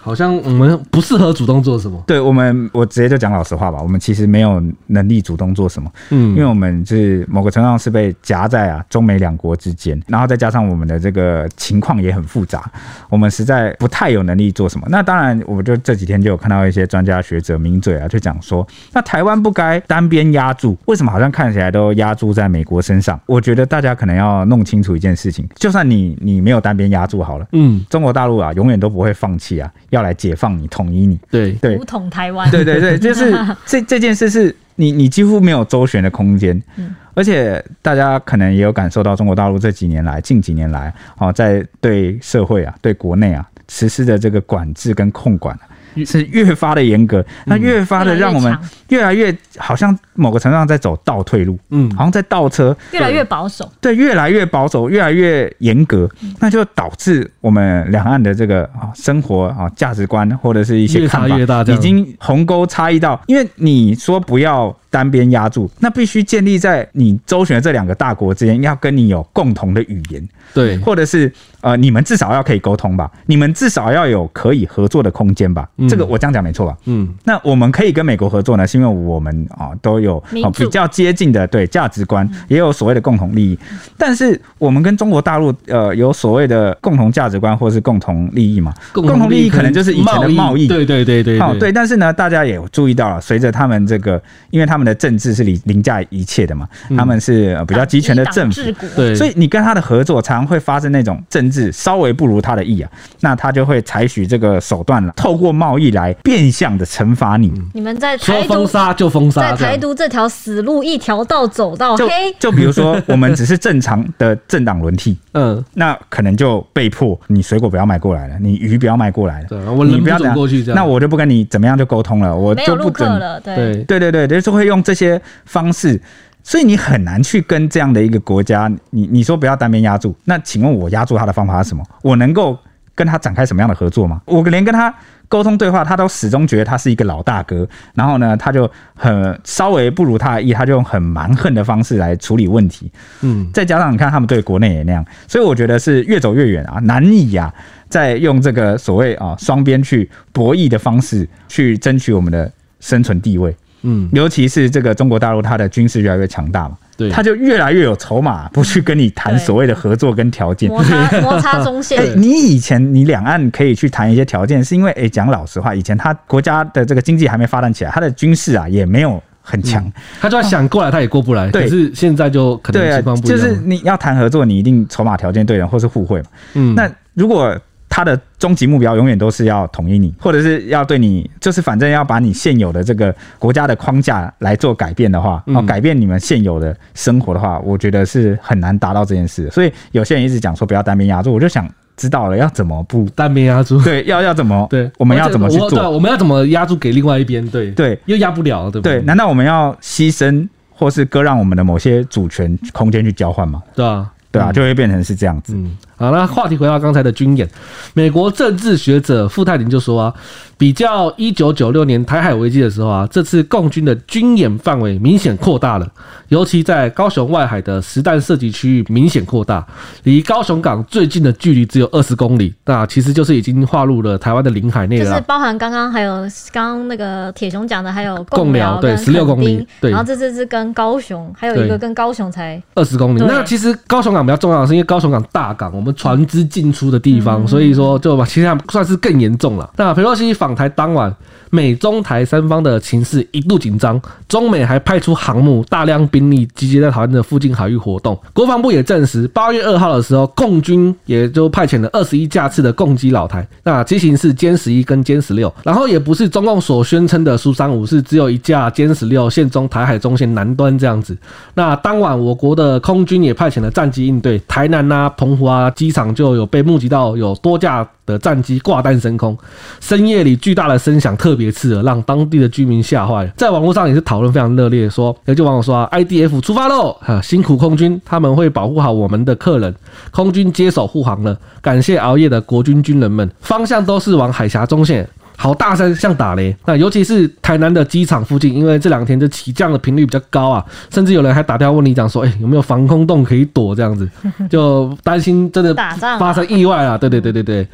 [0.00, 2.02] 好像我们不适合主动做什么？
[2.06, 3.80] 对我们，我直接就讲老实话吧。
[3.82, 12.70] 我们其实没有能力主动做什么，嗯，因为我们是某个程度上是被夹在啊中美两国之间，然后再加上我们的这个情况也很复杂，
[13.08, 14.86] 我们实在不太有能力做什么。
[14.88, 23.20] 那当然，我就这几天就有看到一些专家学者名嘴啊，就讲说，那台湾不该单边压住，为什么好像看起来都压住在美国身上？
[23.26, 29.70] 我觉得大家可能要弄清楚一件事情，就算你你没有单边压住好了，嗯，中国大陆啊永远都不会放弃啊。
[29.90, 31.52] 要来解放你，统一你，对。
[31.52, 33.34] 对，武统台湾，对对对， 就是
[33.66, 45.58] 这这件事是你你几乎没有周旋的空间，嗯，而且大家可能也有感受到中国大陆这几年来，近几年来，哦，在对社会啊，对国内啊实施的这个管制跟控管
[46.06, 48.56] 是越发的严格，那越发的让我们
[48.90, 64.76] 越来越好像某个程度上在走倒退路，嗯，好像在倒车，越来越保守，对，越来越保守，越来越严格，那就导致我们两岸的这个啊生活啊价值观或者是一些看法已经鸿沟差异到，因为你说不要。
[64.90, 75.68] 单边压住，那必须建立在你周旋的这两个大国之间，要跟你有共同的语言，对，或者是呃，你们至少要可以沟通吧，你们至少要有可以合作的空间吧。
[75.76, 76.74] 嗯、这个我这样讲没错吧？
[76.86, 83.58] 嗯，那我们可以跟美国合作呢，是因为我们啊都有啊比较接近的对价值观，也有所谓的共同利益。
[83.96, 88.72] 但是我们跟中国大陆呃有所谓的共同价值观或是共同利益嘛？
[88.92, 91.70] 共同利益可能就是以前的贸易，对对对对，好对。
[91.70, 98.62] 但是呢，大家也有注意到了，随着他们这个，因为他们的政治是凌凌驾一切的嘛，他们是比较集权的政府，
[98.96, 102.90] 对，所以你跟他的合作常常会发生那种政治稍微不如他的意啊，
[103.20, 107.52] 那他就会采取这个手段了，透过贸易来变相的惩罚你。
[107.74, 112.06] 你们在台独说封杀就封杀，在台独这条死路一条道走到黑，
[112.38, 125.20] 就比如说我们只是正常的政党轮替， 嗯，那可能就被迫你水果不要买过来了，你鱼不要卖过来了对，你不要走过去这样，那我就不跟你怎么样就沟通了，我就不准了，对对对对，就是会用这些。
[125.44, 126.00] 方式，
[126.42, 131.82] 所以你很难去跟这样的一个国家，你你说不要单边压住，那请问我压住他的方法是什么？
[132.02, 132.56] 我能够
[132.94, 134.20] 跟他展开什么样的合作吗？
[134.26, 134.94] 我连跟他
[135.28, 142.90] 沟通对话，他都始终觉得他是一个老大哥，然后呢，他就很稍微不如他的意，他就用很蛮横的方式来处理问题。
[143.20, 147.52] 嗯，再加上你看他们对国内也那样，所以我觉得是越走越远啊，难以啊，
[147.88, 153.54] 再用这个所谓啊双边去博弈的方式去争取我们的生存地位。
[153.82, 161.96] 嗯，尤其是这个中国大陆，它的军事越来越强大嘛，对，他就越来越有筹码，不去跟你谈所谓的合作跟条件，摩擦摩擦中线。
[162.02, 171.48] 欸， 你以前你两岸可以去谈一些条件，是因为哎，讲老实话，以前他国家的这个经济还没发展起来，他的军事啊也没有很强，嗯，他就要想过来他也过不来。
[171.52, 176.26] 对，可是现在就可能情况不一样，就是你要谈合作，你一定筹码条件对人或是互惠嘛。
[176.54, 177.56] 嗯，那如果。
[177.98, 189.50] 他的终极目标永远都是要统一你，或者是要对你，就是反正要把你现有的这个国家的框架来做改变的话，哦，改变你们现有的生活的话，我觉得是很难达到这件事。
[189.50, 193.82] 所以有些人一直讲说不要单边压住，我就想知道了要怎么不单边压住？
[193.82, 194.64] 对，要要怎么？
[194.70, 195.90] 对，我们要怎么去做？
[195.90, 197.44] 我们要怎么压住给另外一边？
[197.48, 199.00] 对对，又压不了，对不对？
[199.00, 203.60] 对，难道我们要牺牲或是割让我们的某些主权空间去交换吗？
[203.74, 205.56] 对啊，对啊，就会变成是这样子。
[205.56, 207.48] 嗯好，那话题回到刚才的军演，
[207.92, 210.14] 美国政治学者傅泰林就说啊，
[210.56, 215.88] 比较一九九六年台海危机的时候啊，这次共军的军演范围明显扩大了，
[216.28, 219.66] 尤其在高雄外海的实弹射击区域明显扩大，
[220.04, 225.04] 离高雄港最近的距离只有二十公里，那其实就是已经划入了台湾的领海内了。
[225.04, 233.24] 就是包含刚刚还有刚刚那个铁雄讲的，还有共寮对十六公里，对，然后这次是跟高雄，还有一个跟高雄才二十公里。
[233.26, 235.87] 那其实高雄港比较重要的是，因为高雄港大港，我们。
[235.92, 239.68] 船只进出的地方，所以说就把其实算是更严重了。
[239.76, 241.14] 那佩洛西访台当晚，
[241.50, 248.18] 美中台三方的情势一度紧张，中美还派出航母大量兵力集结在台湾的附近海域活动。
[248.32, 261.16] 国防部也证实，八月二号的时候，共军也就派遣了二十一架次的共机老台，那机型是歼十一跟歼十六，然后也不是中共所宣称的苏三五，是只有一架歼十六现中台海中线南端这样子。
[261.54, 267.88] 那当晚我国的空军也派遣了战机应对，台南啊、澎湖啊机场就有被募集到有多架。
[268.08, 269.36] 的战机挂弹升空，
[269.80, 273.30] 深夜里巨大的声响特别刺耳，让当地的居民吓坏了。
[273.36, 279.74] 在网络上也是讨论非常热烈，说有就网友说啊，IDF 出发喽，哈，辛苦空军，他们会保护好我们的客人，
[280.10, 285.06] 空军接手护航了，感谢熬夜的国军军人们，方向都是往海峡中线。
[285.40, 286.54] 好大声，像打雷。
[286.66, 294.08] 那尤其是台南的机场附近，因为这两天就起降的频率比较高啊，甚至有人还打电话问你讲说：“哎，有没有防空洞可以躲？”这样子，
[294.50, 295.72] 就担心真的
[296.18, 296.98] 发生意外啊。
[296.98, 297.68] 对对对对对。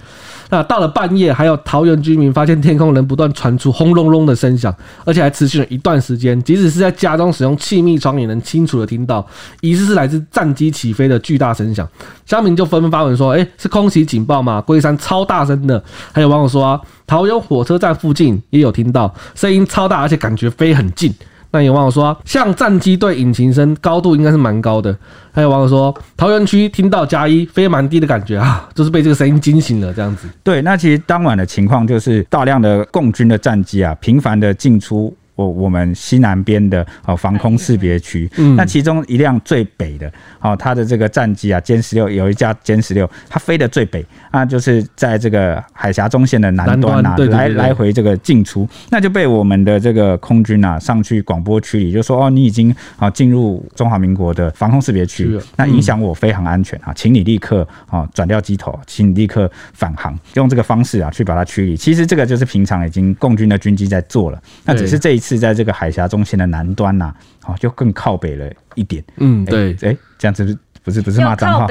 [0.50, 6.40] 那到了半夜，还有桃园居民发现天空仍不断传出轰隆隆的声响，而且还持续了一段时间。
[6.42, 9.26] 即使是在家中使用气密窗，也能清楚的听到，
[9.60, 11.88] 疑似是来自战机起飞的巨大声响。
[12.26, 14.60] 乡民就纷纷发文说：“哎，是空袭警报吗？
[14.60, 16.80] 龟山超大声的。”还有网友说啊。
[17.06, 21.12] 桃园火车站附近也有听到声音超大，而且感觉飞很近。
[21.54, 24.94] 那有网友说，像战机对引擎声高度应该是蛮高的。
[25.32, 30.26] 还有网友说，桃园区听到加一飞蛮低的感觉啊， 就是被这个声音惊醒了这样子。
[30.42, 38.30] 对，那其实当晚的情况就是大量的共军的战机啊，频繁的进出我我们西南边的哦防空识别区。
[38.36, 61.76] 嗯，那其中一辆最北的哦，它的这个战机啊，歼十六有一架歼十六，它飞的最北啊，就是在这个海峡中线的南端啊，来来回这个进出，那就被我们的这个空军啊上去广播区里就说哦，你已经啊进入中华民国的防空识别区，那影响我飞航安全啊，请你立刻啊转掉机头，请你立刻返航，用这个方式啊去把它驱离。
[61.76, 69.02] 其实这个就是平常已经共军的军机在做了，那只是这一次在这个海峡中线的南端呐，啊，就更靠北了一点。
[69.16, 71.66] 嗯，对，哎、欸，这样子不是不是骂脏话，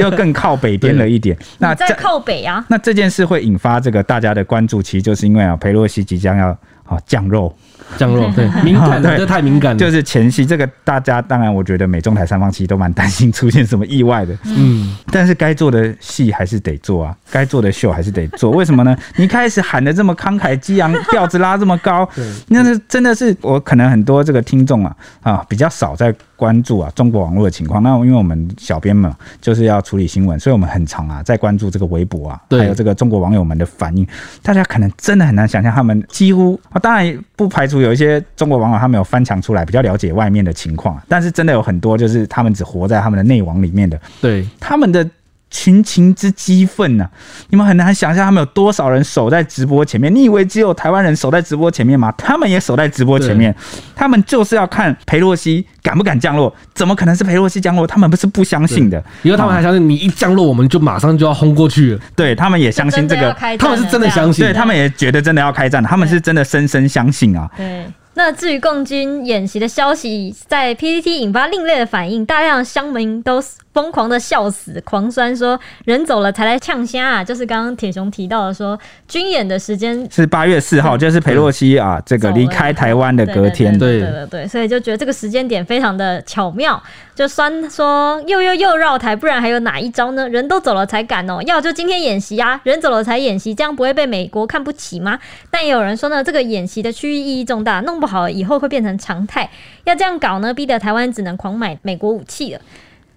[0.00, 1.36] 又更靠北边了一点。
[1.58, 6.48] 那在靠北啊，那这件事会引发这个大家的关注，其实就是因为啊，佩洛西即将要
[6.84, 7.54] 啊降肉。
[7.96, 9.78] 降落 对敏感，的，这太敏感了。
[9.78, 14.36] 就是前夕，这个大家当然，我觉得美中台三方其实都蛮担心出现什么意外的。
[14.44, 18.50] 嗯，但是该做的戏还是得做啊，该做的秀还是得做。
[18.50, 18.96] 为什么呢？
[19.16, 22.08] 你一开始喊的这么慷慨激昂，调子拉这么高，
[22.48, 27.82] 那是真的是我可能很多这个听众啊啊比较少在关注啊中国网络的情况。
[27.82, 34.06] 那因为我们小编们就是要处理新闻，所以我们很常啊在关注这个微博啊，还有这个中国网友们的反应。
[34.42, 37.80] 大家可能真的很难想象，他们几乎啊，当然不排除。
[37.80, 45.08] 有一些中国网友他们有翻墙出来，比较了解外面的情况，但是真的有很多就是他们只活在他们的内网里面的，对他们的
[45.50, 47.08] 群情之激愤呐，
[47.48, 50.14] 你们很难想象他们有多少人守在直播前面。
[50.14, 52.12] 你以为只有台湾人守在直播前面吗？
[52.18, 53.54] 他们也守在直播前面，
[53.94, 56.54] 他们就是要看裴洛西敢不敢降落。
[56.74, 57.86] 怎么可能是裴洛西降落？
[57.86, 62.00] 他们不是不相信的，因为他们还相信你一降落，我们就马上就要轰过去了。
[62.14, 67.50] 对，他们也相信这个，他们是真的相信，对，他们也觉得真的要开战，他们是真的深深相信啊。
[67.56, 67.84] 对。
[68.18, 73.40] 那至于共军演习的消息，在 PPT 引发另类的反应，大量乡民都
[73.72, 77.22] 疯狂的笑死，狂酸说人走了才来呛虾啊！
[77.22, 78.76] 就是刚刚铁雄提到的说，
[79.06, 86.82] 军演的时间是八月四号，就是裴洛西啊这个离开台湾的隔天，对对对对，所以就觉得这个时间点非常的巧妙，
[87.18, 90.28] 就酸说又又又绕台，不然还有哪一招呢？
[90.28, 95.18] 人都走了才敢哦，要就今天演习啊，人走了才演习，这样不会被美国看不起吗？
[95.50, 99.50] 但也有人说呢，这个演习的区域意义重大，弄不好以后会变成常态，
[99.82, 102.60] 要这样搞呢，逼得台湾只能狂买美国武器了。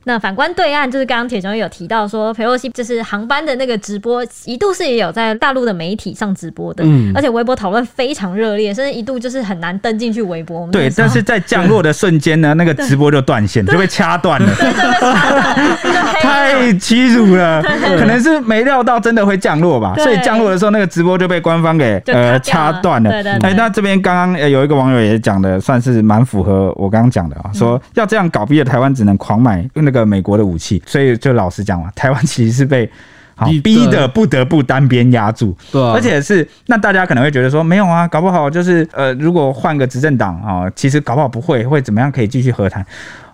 [0.06, 10.68] 那反观对岸，就是刚刚铁雄有提到说，裴洛西就是航班的那个直播，一度是也有在大陆的媒体上直播的，嗯，而且微博讨论非常热烈，甚至一度就是很难登进去微博。
[10.72, 14.50] 对，但是在降落的瞬间呢，那个直播就断线，就被掐断了，
[16.20, 23.10] 太欺辱了，可能是没料到真的会降落吧，所以降落的时候那个直播就被官方给呃掐断了。
[23.10, 32.90] 对对，哎，那这边刚刚有一个网友也讲的，算是蛮符合我刚刚讲的啊，说要这样搞，逼的台湾只能狂买那个美国的武器，所以就老实讲嘛， 台湾其实是被
[33.36, 42.86] 好逼的不得不单边压住，对，而且是那大家可能会觉得说没有啊，搞不好就是呃，如果换个执政党啊，其实搞不好不会会怎么样，可以继续和谈。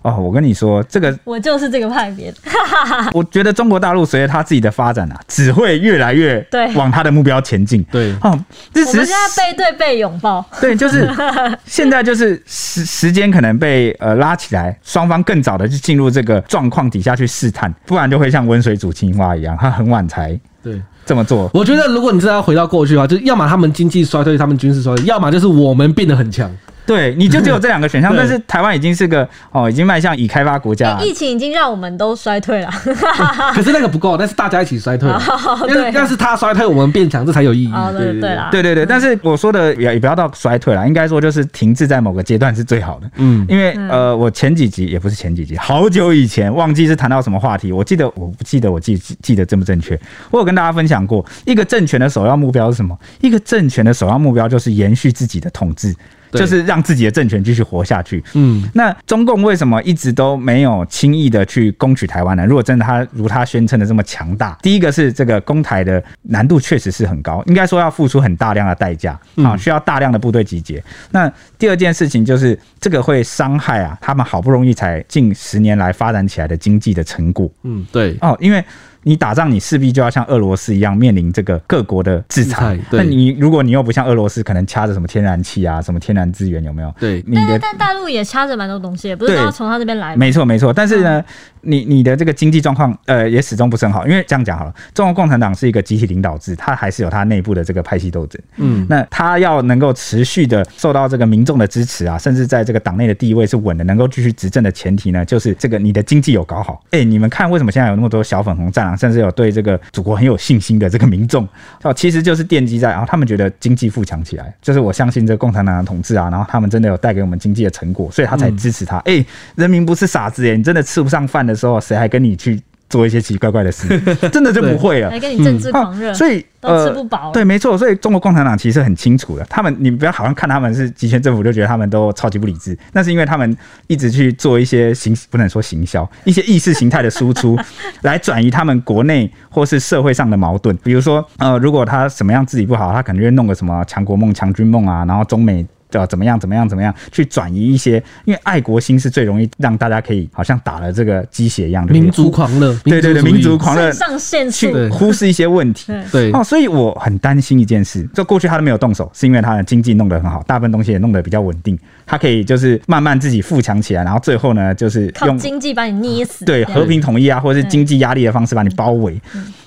[0.02, 2.34] 哦，我跟你说，这个我就是这个派别。
[3.14, 7.84] 我觉得中国大陆随着他自己的发展啊，只会越来越对往他的目标前进。
[7.92, 8.30] 对，哦，
[8.74, 10.46] 我们现在背对背拥抱。
[10.62, 11.10] 对，就是
[11.66, 21.50] 现在就是时时间可能被呃拉起来，双方更早的去进入这个状况底下去试探，不然就会像温水煮青蛙一样，他很晚才对这么做。
[21.54, 26.50] 我觉得如果你真的要回到过去的话，就要么他们经济衰退，他们军事衰退，要么就是我们变得很强。
[26.88, 30.96] 对，你就只有这两个选项，但是台湾已经是个哦，已经迈向已开发国家。
[30.96, 32.72] 欸、疫情已经让我们都衰退了，
[33.54, 35.22] 可是那个不够，但是大家一起衰退了。
[35.68, 37.72] 因为那是他衰退，我们变强，这才有意义。
[37.74, 38.86] 哦，对对对对对对。
[38.86, 43.12] 但是我说的也也不要到衰退了，应该说就是停滞在某个阶段是最好的。
[43.18, 50.00] 嗯，因为呃，我前几集也不是前几集，好久以前忘记是谈到什么话题，我记得我不记得我记记得正不正确？
[50.32, 52.98] 我有跟大家分享过，一个政权的首要目标是什么？
[53.20, 55.94] 一个政权的首要目标就是延续自己的统治。
[56.32, 58.24] 就是让自己的政权继续活下去。
[58.34, 62.46] 嗯，那中共为什么一直都没有轻易的去攻取台湾呢？
[62.46, 70.84] 如果真的他如他宣称的这么强大，第一个是这个攻台的难度确实是很高，应该说要付出很大量的代价啊，需要大量的部队集结。
[71.12, 77.50] 那第二件事情就是这个会伤害啊，他们好不容易才近十年来发展起来的经济的成果。
[77.64, 78.64] 嗯，对哦，因为。
[79.08, 82.78] 你打仗，你势必就要像俄罗斯一样面临这个各国的制裁。
[82.92, 86.94] 那你如果你又不像俄罗斯，可能掐着什么天然气啊，什么天然资源有没有？
[87.00, 90.14] 对，你的但大陆也掐着蛮多东西，不是说从他这边来。
[90.18, 91.24] 没错没错，但是呢，
[91.62, 94.06] 你你的这个经济状况，呃，也始终不是很好。
[94.06, 98.42] 因为这样讲好了，中国共产党是一个集体领导制，它还是有它内部的这个派系斗争。
[98.58, 106.84] 嗯，那它要能够持续的受到这个民众的支持啊，甚至在这个党内的地位是稳的，能够继续执政的前提呢，就是这个你的经济有搞好。
[106.92, 108.97] 哎，你们看为什么现在有那么多小粉红战狼？
[108.98, 111.48] 甚至有对这个祖国很有信心的这个民众，
[111.84, 118.98] 哦，其实就是奠基在啊，他们觉得经济富强起来，就是我相信这共产党的统治啊，然后他们真的有带给我们经济的成果，所以他才支持他。
[119.00, 122.62] 哎、嗯欸，人民不是傻子耶，你真的吃不上饭的时候，谁还跟你去？
[122.90, 123.88] 做一些奇奇怪怪的事，
[124.32, 125.10] 真的就不会了。
[125.10, 127.32] 来跟你政治狂热、嗯啊，所以都吃不饱。
[127.32, 127.78] 对，没错。
[127.78, 132.78] 所以中国共产党其实很清楚的，他们你不要好像看他们是集权政府，就觉得他们都超级不理智。
[132.94, 133.58] 那是因为他们
[133.88, 137.58] 一直去做一些行，不能说行销， 一些意识形态的输出，
[138.02, 140.76] 来转移他们国内或是社会上的矛盾。
[140.78, 145.66] 比如说，呃，如果他什么样治理不好，他可能就会弄个什么强国梦、强军梦啊，然后中美。
[145.90, 146.40] 的怎么样？
[146.40, 146.68] 怎么样？
[146.68, 146.94] 怎么样？
[147.12, 152.74] 去转移一些，因为爱国心是最容易让大家可以好像打了这个鸡血一样的民族狂热。
[152.84, 155.94] 对对对，民族狂热上线去忽视一些问题。
[156.12, 161.78] 对哦，所以我很担心一件事，就过去他都没有动手，是因为他的经济弄得很好，大部分东西也弄得比较稳定，
[162.08, 169.22] 他可以就是慢慢自己富强起来，然后最后呢，就是用经济把你捏死，对和平统一啊，或者是经济压力的方式把你包围。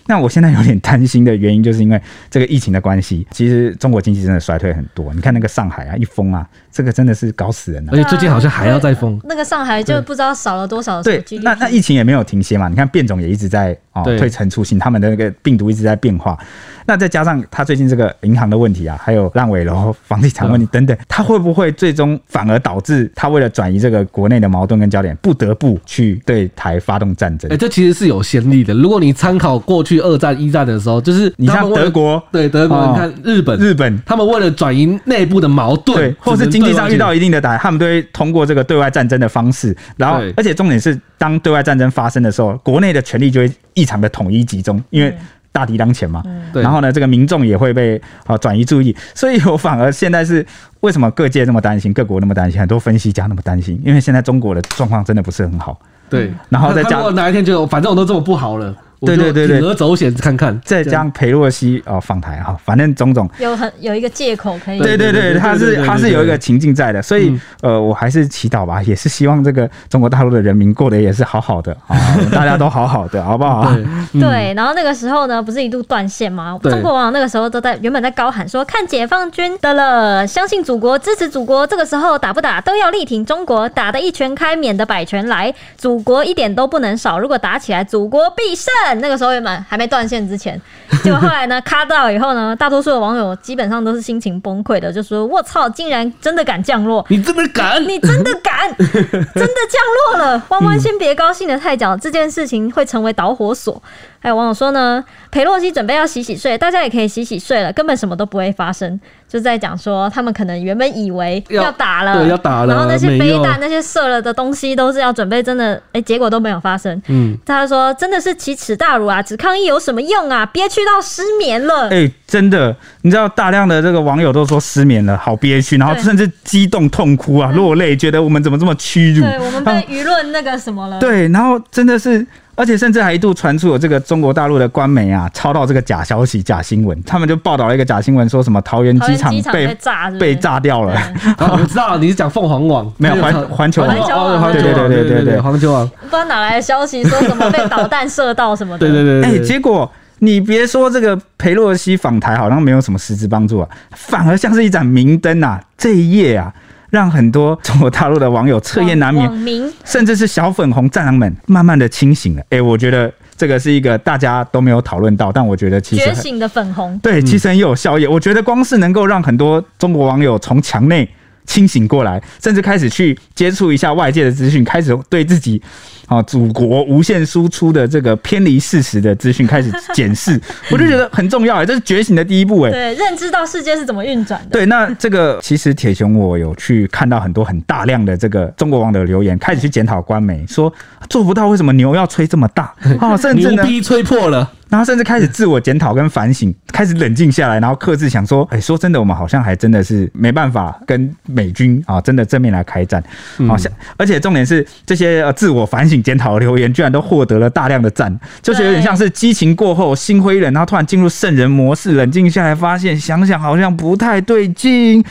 [0.07, 5.15] 那我现在有点担心的原因，就是因为这个疫情的关系，其实中国经济真的衰退很多。
[5.15, 7.93] 你看那个上海啊，一封啊，这个真的是搞死人了。
[7.93, 9.21] 而且最近好像还要再封。
[9.25, 11.03] 那个上海就不知道少了多少。
[11.03, 12.69] 对，那那疫情也没有停歇嘛。
[12.69, 16.39] 你看变种也一直在哦推陈出新，他们的那个病毒一直在变化。
[16.87, 27.49] 那再加上他最近这个银行的问题啊，还有烂尾楼、房地产问题等等，他会不会最终反而导致他为了转移这个国内的矛盾跟焦点，不得不去对台发动战争？
[27.53, 28.75] 哎，这其实是有先例的。
[28.75, 39.77] 如果你参考过去二战、一战的时候，就是你像德国，对德国，你看日本，日本他们为了转移内部的矛盾，对，或是经济上遇到一定的打击，他们都会通过这个对外战争的方式。
[39.97, 45.17] 然后，而且重点是，当对外战争发生的时候，国内的权力就会异常的统一集中，因为。
[45.53, 50.47] 大敌当前嘛，嗯、然后呢，这个民众也会被啊转移注意，所以我反而现在是
[50.79, 55.77] 为什么各界那么担心，各国那么担心，很多分析家那么担心，因为现在中国的状况真的不是很好。
[56.09, 58.73] 对，然后再加上哪一天就反正我都这么不好了。
[59.01, 64.79] 对对对对，铤而走险看看，再将裴洛西哦访台哈，反正种种有很有一个借口可以。
[64.79, 71.97] 对对对，他是他是有一个情境在的，所以呃，我还是祈祷吧，也是希望这个中国大陆的人民过得也是好好的啊，
[72.31, 73.73] 大家都好好的，好不好？
[74.13, 74.53] 对。
[74.55, 76.59] 然后那个时候呢，不是一度断线吗？
[76.63, 81.67] 中国网友那个时候都在原本在高喊说看解放军的了，相信祖国，支持祖国。
[81.67, 87.19] 这个时候打不打都要力挺中国，打的一拳开，免得百拳来，祖国一点都不能少。
[87.19, 88.73] 如果打起来，祖国必胜。
[88.95, 89.61] 那个时候也蛮。
[89.69, 90.61] 还没断线之前，
[91.05, 97.05] 结果后来呢，卡到以后呢，大多数的网友基本上都是心情崩溃的，就说：“我操，竟然真的敢降落！
[97.09, 97.83] 你真的敢？
[97.87, 98.69] 你真的敢？
[98.79, 99.83] 真的降
[100.15, 103.81] 落了！”弯弯先别高兴的太早，这件事情会成为导火索。
[104.19, 108.99] 还有网友说呢，裴洛西准备要洗洗睡，大家也可以洗洗睡了，根本什么都不会发生。
[109.31, 117.01] 就在讲说，他们可能原本以为要打了，对，要打了，然后那些飞弹、那些射了的东西都是要准备，真的，哎、欸，结果都没有发生。
[117.07, 119.23] 嗯，他说真的是奇耻大辱啊！
[119.23, 120.45] 只抗议有什么用啊？
[120.47, 121.85] 憋屈到失眠了。
[121.85, 129.23] 哎、欸，真的，你知道大量的这个网友都说失眠了，好憋屈，然后甚至激动痛哭啊，落泪，觉得我们怎么这么屈辱？
[129.23, 130.99] 对，我们被舆论那个什么了？
[130.99, 132.27] 对，然后真的是。
[132.61, 140.95] 而且甚至还一度传出有这个中国大陆的官媒啊，抄到这个假消息、假新闻，他们就报道了一个假新闻，说什么桃园机场被被炸被炸掉了。
[141.41, 145.89] 我知道你是讲凤凰网，没有环环球网，对对对对对对，环球网。
[145.89, 148.87] 不知道哪来的消息，说什么被导弹射到什么的。
[148.87, 156.53] 对对对，哎，结果你别说这个裴洛西访台好像没有什么实质帮助啊，反而像是一盏明灯啊，这一夜啊。
[156.91, 162.43] 让很多 中国大陆的网友彻夜难眠，甚至是小粉红战狼们慢慢的清醒了。
[162.51, 168.07] 哎，我觉得这个是一个大家都没有讨论到，但我觉得其实觉醒的粉红，对，其实很有效益。
[168.07, 171.09] 我觉得光是能够让很多中国网友从墙内
[171.47, 175.61] 清醒过来，甚至开始去接触一下外界的资讯，开始对自己。
[176.07, 180.33] 啊，祖国无限输出的这个偏离事实的资讯开始检视，
[180.69, 182.73] 我就觉得很重要哎，这是觉醒的第一步哎。
[182.73, 184.49] 对，认知到世界是怎么运转的。
[184.51, 190.73] 对，那这个其实铁雄我有去看到很多很大量的这个中国网友留言，开始去检讨官媒，说
[191.09, 192.75] 做不到，为什么牛要吹这么大？
[192.99, 194.51] 啊，甚至呢，牛逼吹破了。
[194.71, 203.03] 然后甚至开始自我检讨跟反省，开始冷静下来，然后克制想说，哎，说真的，我们好像还真的是没办法跟美军啊真的正面来开战，
[203.49, 215.05] 好像，而且重点是这些呃自我反省检讨的留言，居然都获得了大量的赞，就是有点像是激情过后心灰意冷，然后突然进入圣人模式，冷静下来发现，想想好像不太对劲。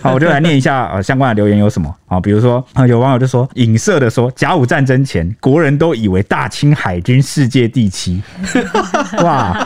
[0.00, 1.92] 好，我就来念一下呃相关的留言有什么。
[2.12, 8.22] 啊，比如说啊，有网友就说影射的说，甲午战争前国人都以为大清海军世界第七，
[9.24, 9.56] 哇，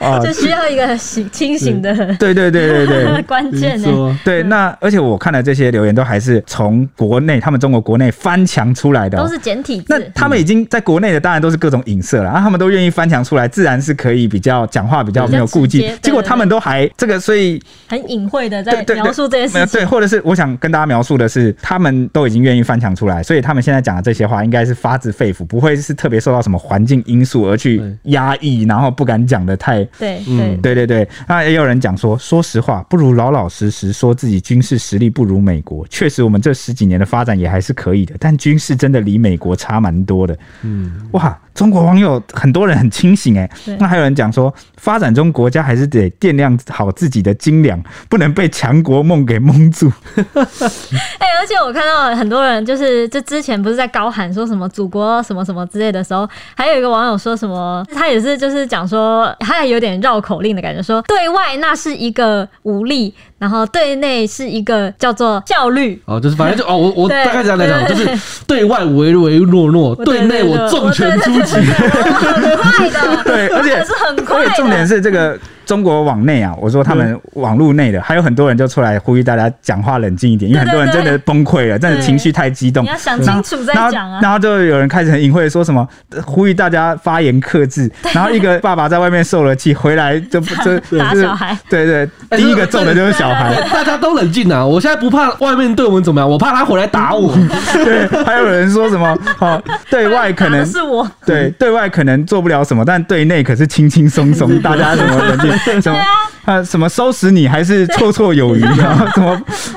[0.00, 31.08] 啊，就需要一个醒清醒的，对对对对对， 关键呢，对，那而且我看了这些留言都还是从国内，他们中国国内翻墙出来的，都是简体字，那他们已经在国内的当然都是各种影射了，啊，他们都愿意翻墙出来，自然是可以比较讲话比较没有顾忌，结果他们都还这个，所以很隐晦的在描述这件事情，对，或者是我想跟大家描述的是，他们都已经愿意翻墙出来，所以他们现在讲的这些话应该是发自肺腑，不会是特别受到什么环境因素而去压抑，然后不敢讲的太对，对，对对对。
[31.26, 35.84] 那也有人讲说，说实话，不如老老实实说自己军事实力不如美国。
[35.88, 40.38] 确实，我们这十几年的发展也还是可以的，但军事真的离美国差蛮多的。
[40.62, 41.36] 嗯，哇。
[41.56, 43.50] 中国网友很多人很清醒哎，
[43.80, 49.90] 那还有人讲说，发展中国家还是得掂量好自己的斤两，不能被强国梦给蒙住。
[50.14, 63.14] 哎、欸，而且我看到很多人就是，就之前不是在高喊说什么祖国什么什么之类的时候，还有一个网友说什么，他也是就是讲说，他还有点绕口令的感觉，说对外那是一个武力。
[63.38, 68.08] 然后对内是一个叫做效率哦，就是反正就哦，我我大概这样来讲，就是
[68.46, 75.38] 对外唯唯诺诺，对内我重拳出击，很快的，对，而且 是很快的，重点是这个。
[75.66, 82.84] 中国网内啊，我说他们网络内的还有很多人就出来呼吁大家讲话冷静一点，因为很多人真的崩溃了，真的情绪太激动。
[82.84, 84.20] 你要想清楚再讲啊。
[84.22, 85.86] 然后就有人开始很隐晦的说什么，
[86.24, 87.90] 呼吁大家发言克制。
[88.14, 91.56] 然后一个爸爸在外面受了气回来就就打小孩。
[91.68, 92.08] 对对，
[92.38, 93.52] 第一个揍的就是小孩。
[93.72, 94.64] 大家都冷静啊！
[94.64, 97.34] 我现在不怕外面对我们怎么样，我怕他回来打我。
[97.74, 99.16] 对，还有人说什么？
[99.40, 99.60] 哦，
[99.90, 105.55] 对外可能是我，对对外可能做不了什么，但对内可是轻轻松松， 大家怎么冷静？
[105.80, 105.98] 什么？
[106.44, 109.10] 啊，什么收拾你还是绰绰有余啊？
[109.14, 109.30] 什么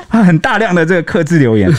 [0.08, 0.22] 啊？
[0.22, 1.70] 很大量的这个克制留言。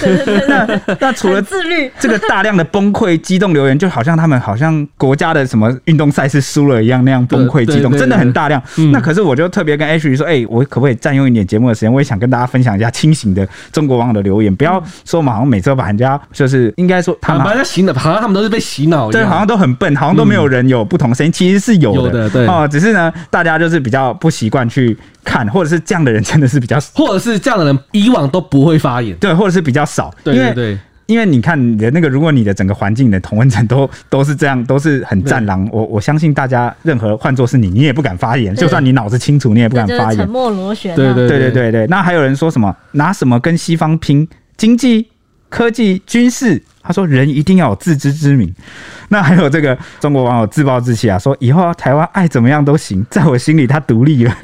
[0.50, 8.62] 那那除了自律， 这个大量的崩溃激动留言，就好像他们好像国家的什么运动赛事输了一样，那样崩溃激动，真的很大量。
[8.92, 11.92] 那可是我就特别跟 Ashley 说，哎、欸，我可不可以占用一点节目的时间？
[11.92, 41.28] 我也想跟大家分享一下清醒的中国网友的留言，不要说我们好像每次都把人家就是应该说他们把人家洗脑，好像他们都是被洗脑，对，好像都很笨，好像都没有人有不同声音，其实是有的，有的对哦，只是呢，大家就是比较不习惯去看，或者是这样的人真的是比较，或者是这样的人以往都不会发言，对，或者是比较少，对对对，因为你看你的那个，如果你的整个环境的同温层都 都是这样，都是很战狼，我我相信大家任何换作是你，你也不敢发言，就算你脑子清楚，你也不敢发言，沉默螺旋，对对。
[41.28, 41.86] 对对对。
[41.88, 42.76] 那还有人说什么？
[42.94, 44.28] 拿什么跟西方拼？
[44.58, 45.08] 经济、
[45.50, 46.62] 科技、军事？
[46.82, 48.54] 他说人一定要有自知之明。
[49.10, 54.36] 那还有这个中国网友自暴自弃啊，说以后台湾爱怎么样都行，在我心里他独立了。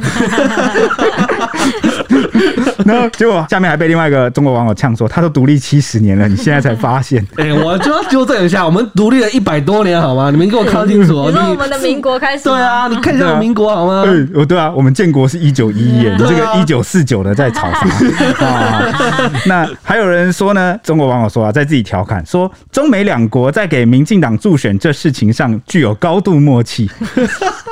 [2.86, 7.26] 然后结果下面还被另外一个中国网友呛说，他都独立七十年了，你现在才发现？
[7.38, 10.30] 哎、欸，我就要纠正一下，我们独立了一百多年，好吗？
[10.32, 11.26] 你们给我看清楚。
[11.30, 12.44] 你说我们的民国开始？
[12.46, 14.04] 对啊，你看一下民国好吗？
[14.06, 18.46] 对，哦对啊，我们建国是一九一一年，你这个一九四九的在吵什么？
[18.46, 18.84] 啊，
[19.46, 20.78] 那还有人说呢？
[20.84, 26.90] 中国网友说啊，在自己调侃说，中美两国在给民进党助选这事情上具有高度默契。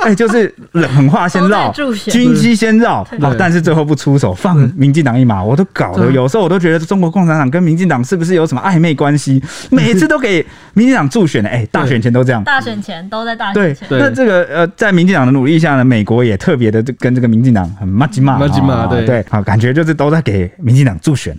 [0.02, 1.72] 哎，就是狠话先绕，
[2.10, 9.42] 军机先绕，好，但是最后不出手，放民进党一马，我都搞得有时候我都觉得中国共产党跟民进党是不是有什么暧昧关系？
[9.70, 13.88] 每次都给民进党助选的，哎，大选前都这样，大选前都在大选前。
[13.88, 21.36] 对，那这个呃，在民进党的努力下呢，美国也特别的跟这个民进党很麻吉嘛，麻吉嘛，对对，好，感觉就是都在给民进党助选。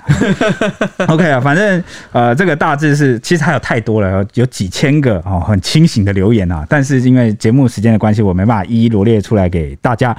[1.07, 8.68] OK 啊，反正呃，这个大致是，其实还有太多了，有几千个哦，很清醒的留言啊，但是因为节目时间的关系，我没办法。
[8.68, 10.13] 一一罗列出来给大家，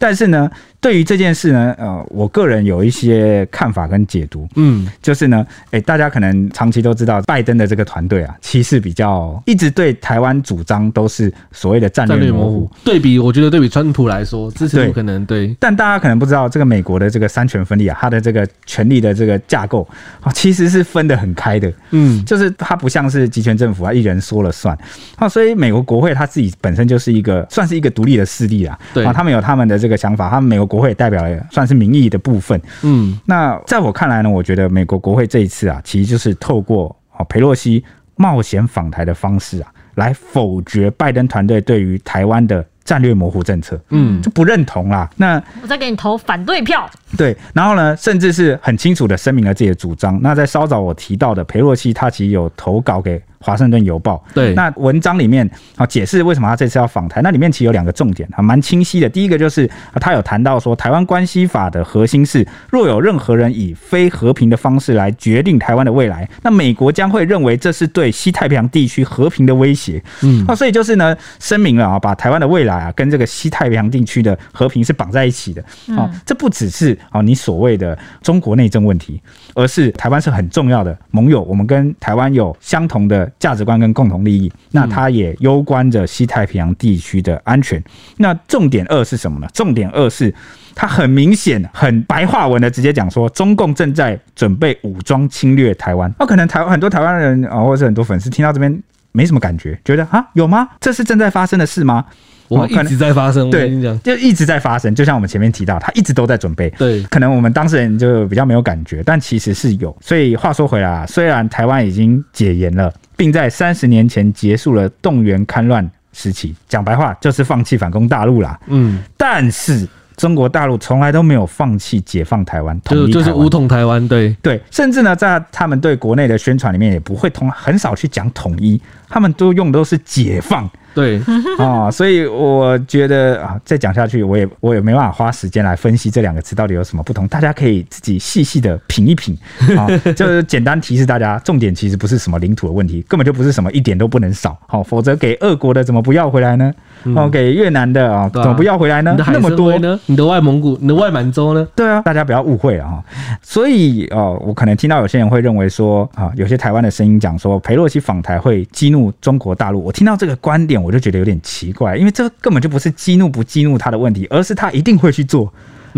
[0.00, 0.50] 但是呢，
[0.84, 12.70] 对于这件事呢，呃，我个人有一些看法跟解读，嗯，就是呢，哎，大家可能长期都知道，拜登的这个团队啊，其实比较一直对台湾主张都是所谓的战略模糊。
[12.84, 19.88] 对比，我觉得对比川普来说，支持度可能对，对，但大家可能不知道，这个美国的这个三权分立啊，它的这个权力的这个架构
[20.20, 24.76] 啊，其实是分得很开的，嗯，就是它不像是集权政府啊，一人说了算。
[25.16, 29.02] 啊，所以美国国会它自己本身就是一个算是一个独立的势力啊，对。
[29.02, 37.84] 啊，他们有他们的这个想法，他们美国国会代表了算是民意的部分，嗯，那在我看来呢，我觉得美国国会这一次啊，其实就是透过啊佩洛西
[38.16, 45.08] 冒险访台的方式啊，来否决拜登团队对于台湾的战略模糊政策，嗯，就不认同啦。
[45.16, 46.88] 那我再给你投反对票。
[47.16, 50.20] 对，然后呢，甚至是很清楚的声明了自己的主张。
[50.20, 53.22] 那在稍早我提到的裴洛西，他其实有投稿给。
[53.44, 59.06] 华盛顿邮报对，那文章里面啊解释为什么他这次要访台，那里面其实有两个重点啊，蛮清晰的。
[59.06, 59.70] 第一个就是
[60.00, 70.02] 他有谈到说，台湾关系法的核心是，若有任何人以非和平的方式来决定台湾的未来，那美国将会认为这是对西太平洋地区和平的威胁。
[70.22, 75.64] 嗯，那所以就是呢，声明了啊，把台湾的未来啊跟这个西太平洋地区的和平是绑在一起的。
[75.96, 79.20] 啊，这不只是啊你所谓的中国内政问题，
[79.54, 83.30] 而是台湾是很重要的盟友，我们跟台湾有相同的。
[83.38, 87.82] 价值观跟共同利益，那它也攸关着西太平洋地区的安全。
[88.16, 89.46] 那重点二是什么呢？
[89.52, 90.34] 重点二是
[90.74, 96.10] 它很明显、很白话文的直接讲说，中共正在准备武装侵略台湾。
[96.18, 100.68] 那可能台湾很多台湾人啊，或者是很多粉丝听到这边没什么感觉，觉得啊，有吗？
[100.80, 102.06] 这是正在发生的事吗？
[102.48, 103.70] 我一直在发生，对，
[104.02, 104.94] 就一直在发生。
[104.94, 106.68] 就像我们前面提到，他一直都在准备。
[106.70, 109.96] 对，可能我们当事人就比较没有感觉，但其实是有。
[110.00, 118.60] 所以话说回来啊，虽然台湾已经解严了，并在三十年前结束了动员戡乱时期，讲白话就是放弃反攻大陆啦。
[118.66, 124.06] 嗯，但是中国大陆从来都没有放弃解放台湾，统一，就是武统台湾。
[124.06, 130.70] 对对，甚至呢，在他们对国内的宣传里面，也不会通，很少去讲统一，他们都用的都是解放。
[130.94, 131.18] 对
[131.58, 137.26] 啊、 哦，所以我觉得啊，再讲下去，我也我也没办法花时间来分析这两个词到底有什么不同。
[137.28, 139.36] 大家可以自己细细的品一品
[139.76, 144.56] 啊， 就是简单提示大家，重点其实不是什么领土的问题，根本就不是什么一点都不能少。
[144.66, 146.72] 好，否则给俄国的怎么不要回来呢？
[147.16, 149.16] 哦，给越南的啊，怎么不要回来呢？
[149.18, 149.98] 那么多呢？
[150.06, 151.66] 你的外蒙古、你的外满洲呢？
[151.74, 153.02] 对啊，大家不要误会了哈。
[153.42, 159.82] 所以哦，我可能听到有些人会认为说啊，有些台湾的声音讲说，裴洛西访台会激怒中国大陆。
[159.82, 165.52] 我听到这个观点，我就觉得有点奇怪，因为这根本就不是激怒不激怒他的问题，而是他一定会去做。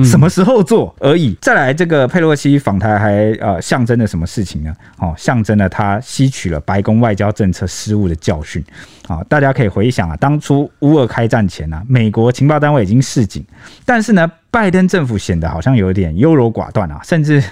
[0.04, 1.34] 什么时候做而已。
[1.40, 4.70] 再来，这个佩洛西访台还呃象征了什么事情呢？
[4.98, 8.62] 哦，象征了他吸取了白宫外交政策失误的教训。
[9.08, 13.42] 啊，大家可以回想啊，当初乌俄开战前呢、啊，美国情报单位已经示警，
[13.86, 17.42] 但是呢，拜登政府显得好像有点优柔寡断啊，甚至。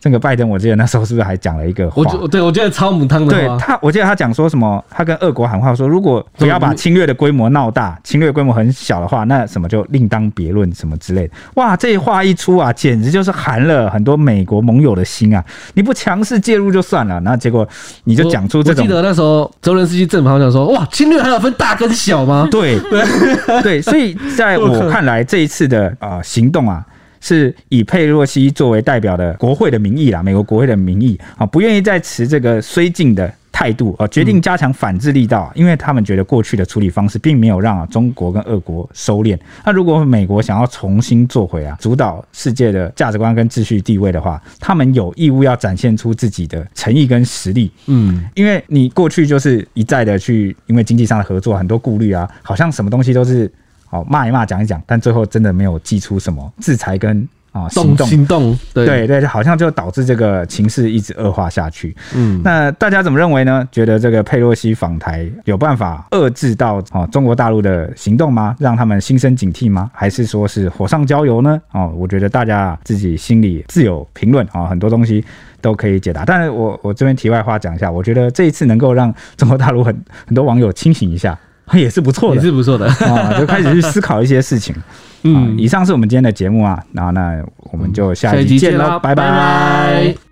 [0.00, 2.02] 这个拜登，我记得那时候是不是还讲了一个话？
[2.20, 3.36] 我对我觉得超母汤的。
[3.36, 4.82] 对他，我记得他讲说什么？
[4.88, 11.34] 他跟俄国喊话说，如果不要把侵略的规模闹大，侵略规模很小的话，那什么就另当别论，什么之类的。
[11.56, 15.44] 哇，这话一出啊，简直就是寒了很多美国盟友的心啊！
[15.74, 17.68] 你不强势介入就算了，那结果
[18.04, 18.82] 你就讲出这种。
[18.82, 22.48] 我记得那时候泽伦斯基正好讲说，哇，侵略还有分大跟小吗？
[22.50, 26.82] 对对对，所以在我 看来，这一次的啊、呃、行动啊。
[27.20, 39.38] 是以佩洛西作为代表的国会的名义啦，美国国会的名义啊，不愿意再持这个绥靖的态度啊，决定加强反制力道，因为他们觉得过去的处理方式并没有让中国跟俄国收敛。
[39.66, 47.70] 那如果美国想要重新做回啊，主导世界的价值观跟秩序地位的话，他们有义务要展现出自己的诚意跟实力。
[47.86, 53.50] 嗯，因为你过去就是一再的去，因为经济上的合作很多顾虑啊，好像什么东西都是。
[53.90, 61.96] 好骂一骂，讲一讲，但最后真的没有祭出什么制裁跟啊行动，行动，对对对，好像就导致这个情势一直恶化下去。
[62.14, 63.66] 嗯，那大家怎么认为呢？
[63.72, 68.54] 觉得这个佩洛西访台有办法遏制到啊中国大陆的行动吗？
[68.60, 69.90] 让他们心生警惕吗？
[69.92, 71.60] 还是说是火上浇油呢？
[71.72, 75.24] 哦，我觉得大家自己心里自有评论啊，很多东西
[75.60, 76.24] 都可以解答。
[76.24, 79.92] 但是我我这边题外话讲一下，我觉得这一次能够让中国大陆很
[80.24, 81.36] 很多网友清醒一下。
[81.78, 84.74] 也是不错的，也是不错的 啊，就开始去思考一些事情。
[85.22, 87.42] 嗯，以上是我们今天的节目啊，然后那
[87.72, 90.29] 我们就下一集见喽，拜拜。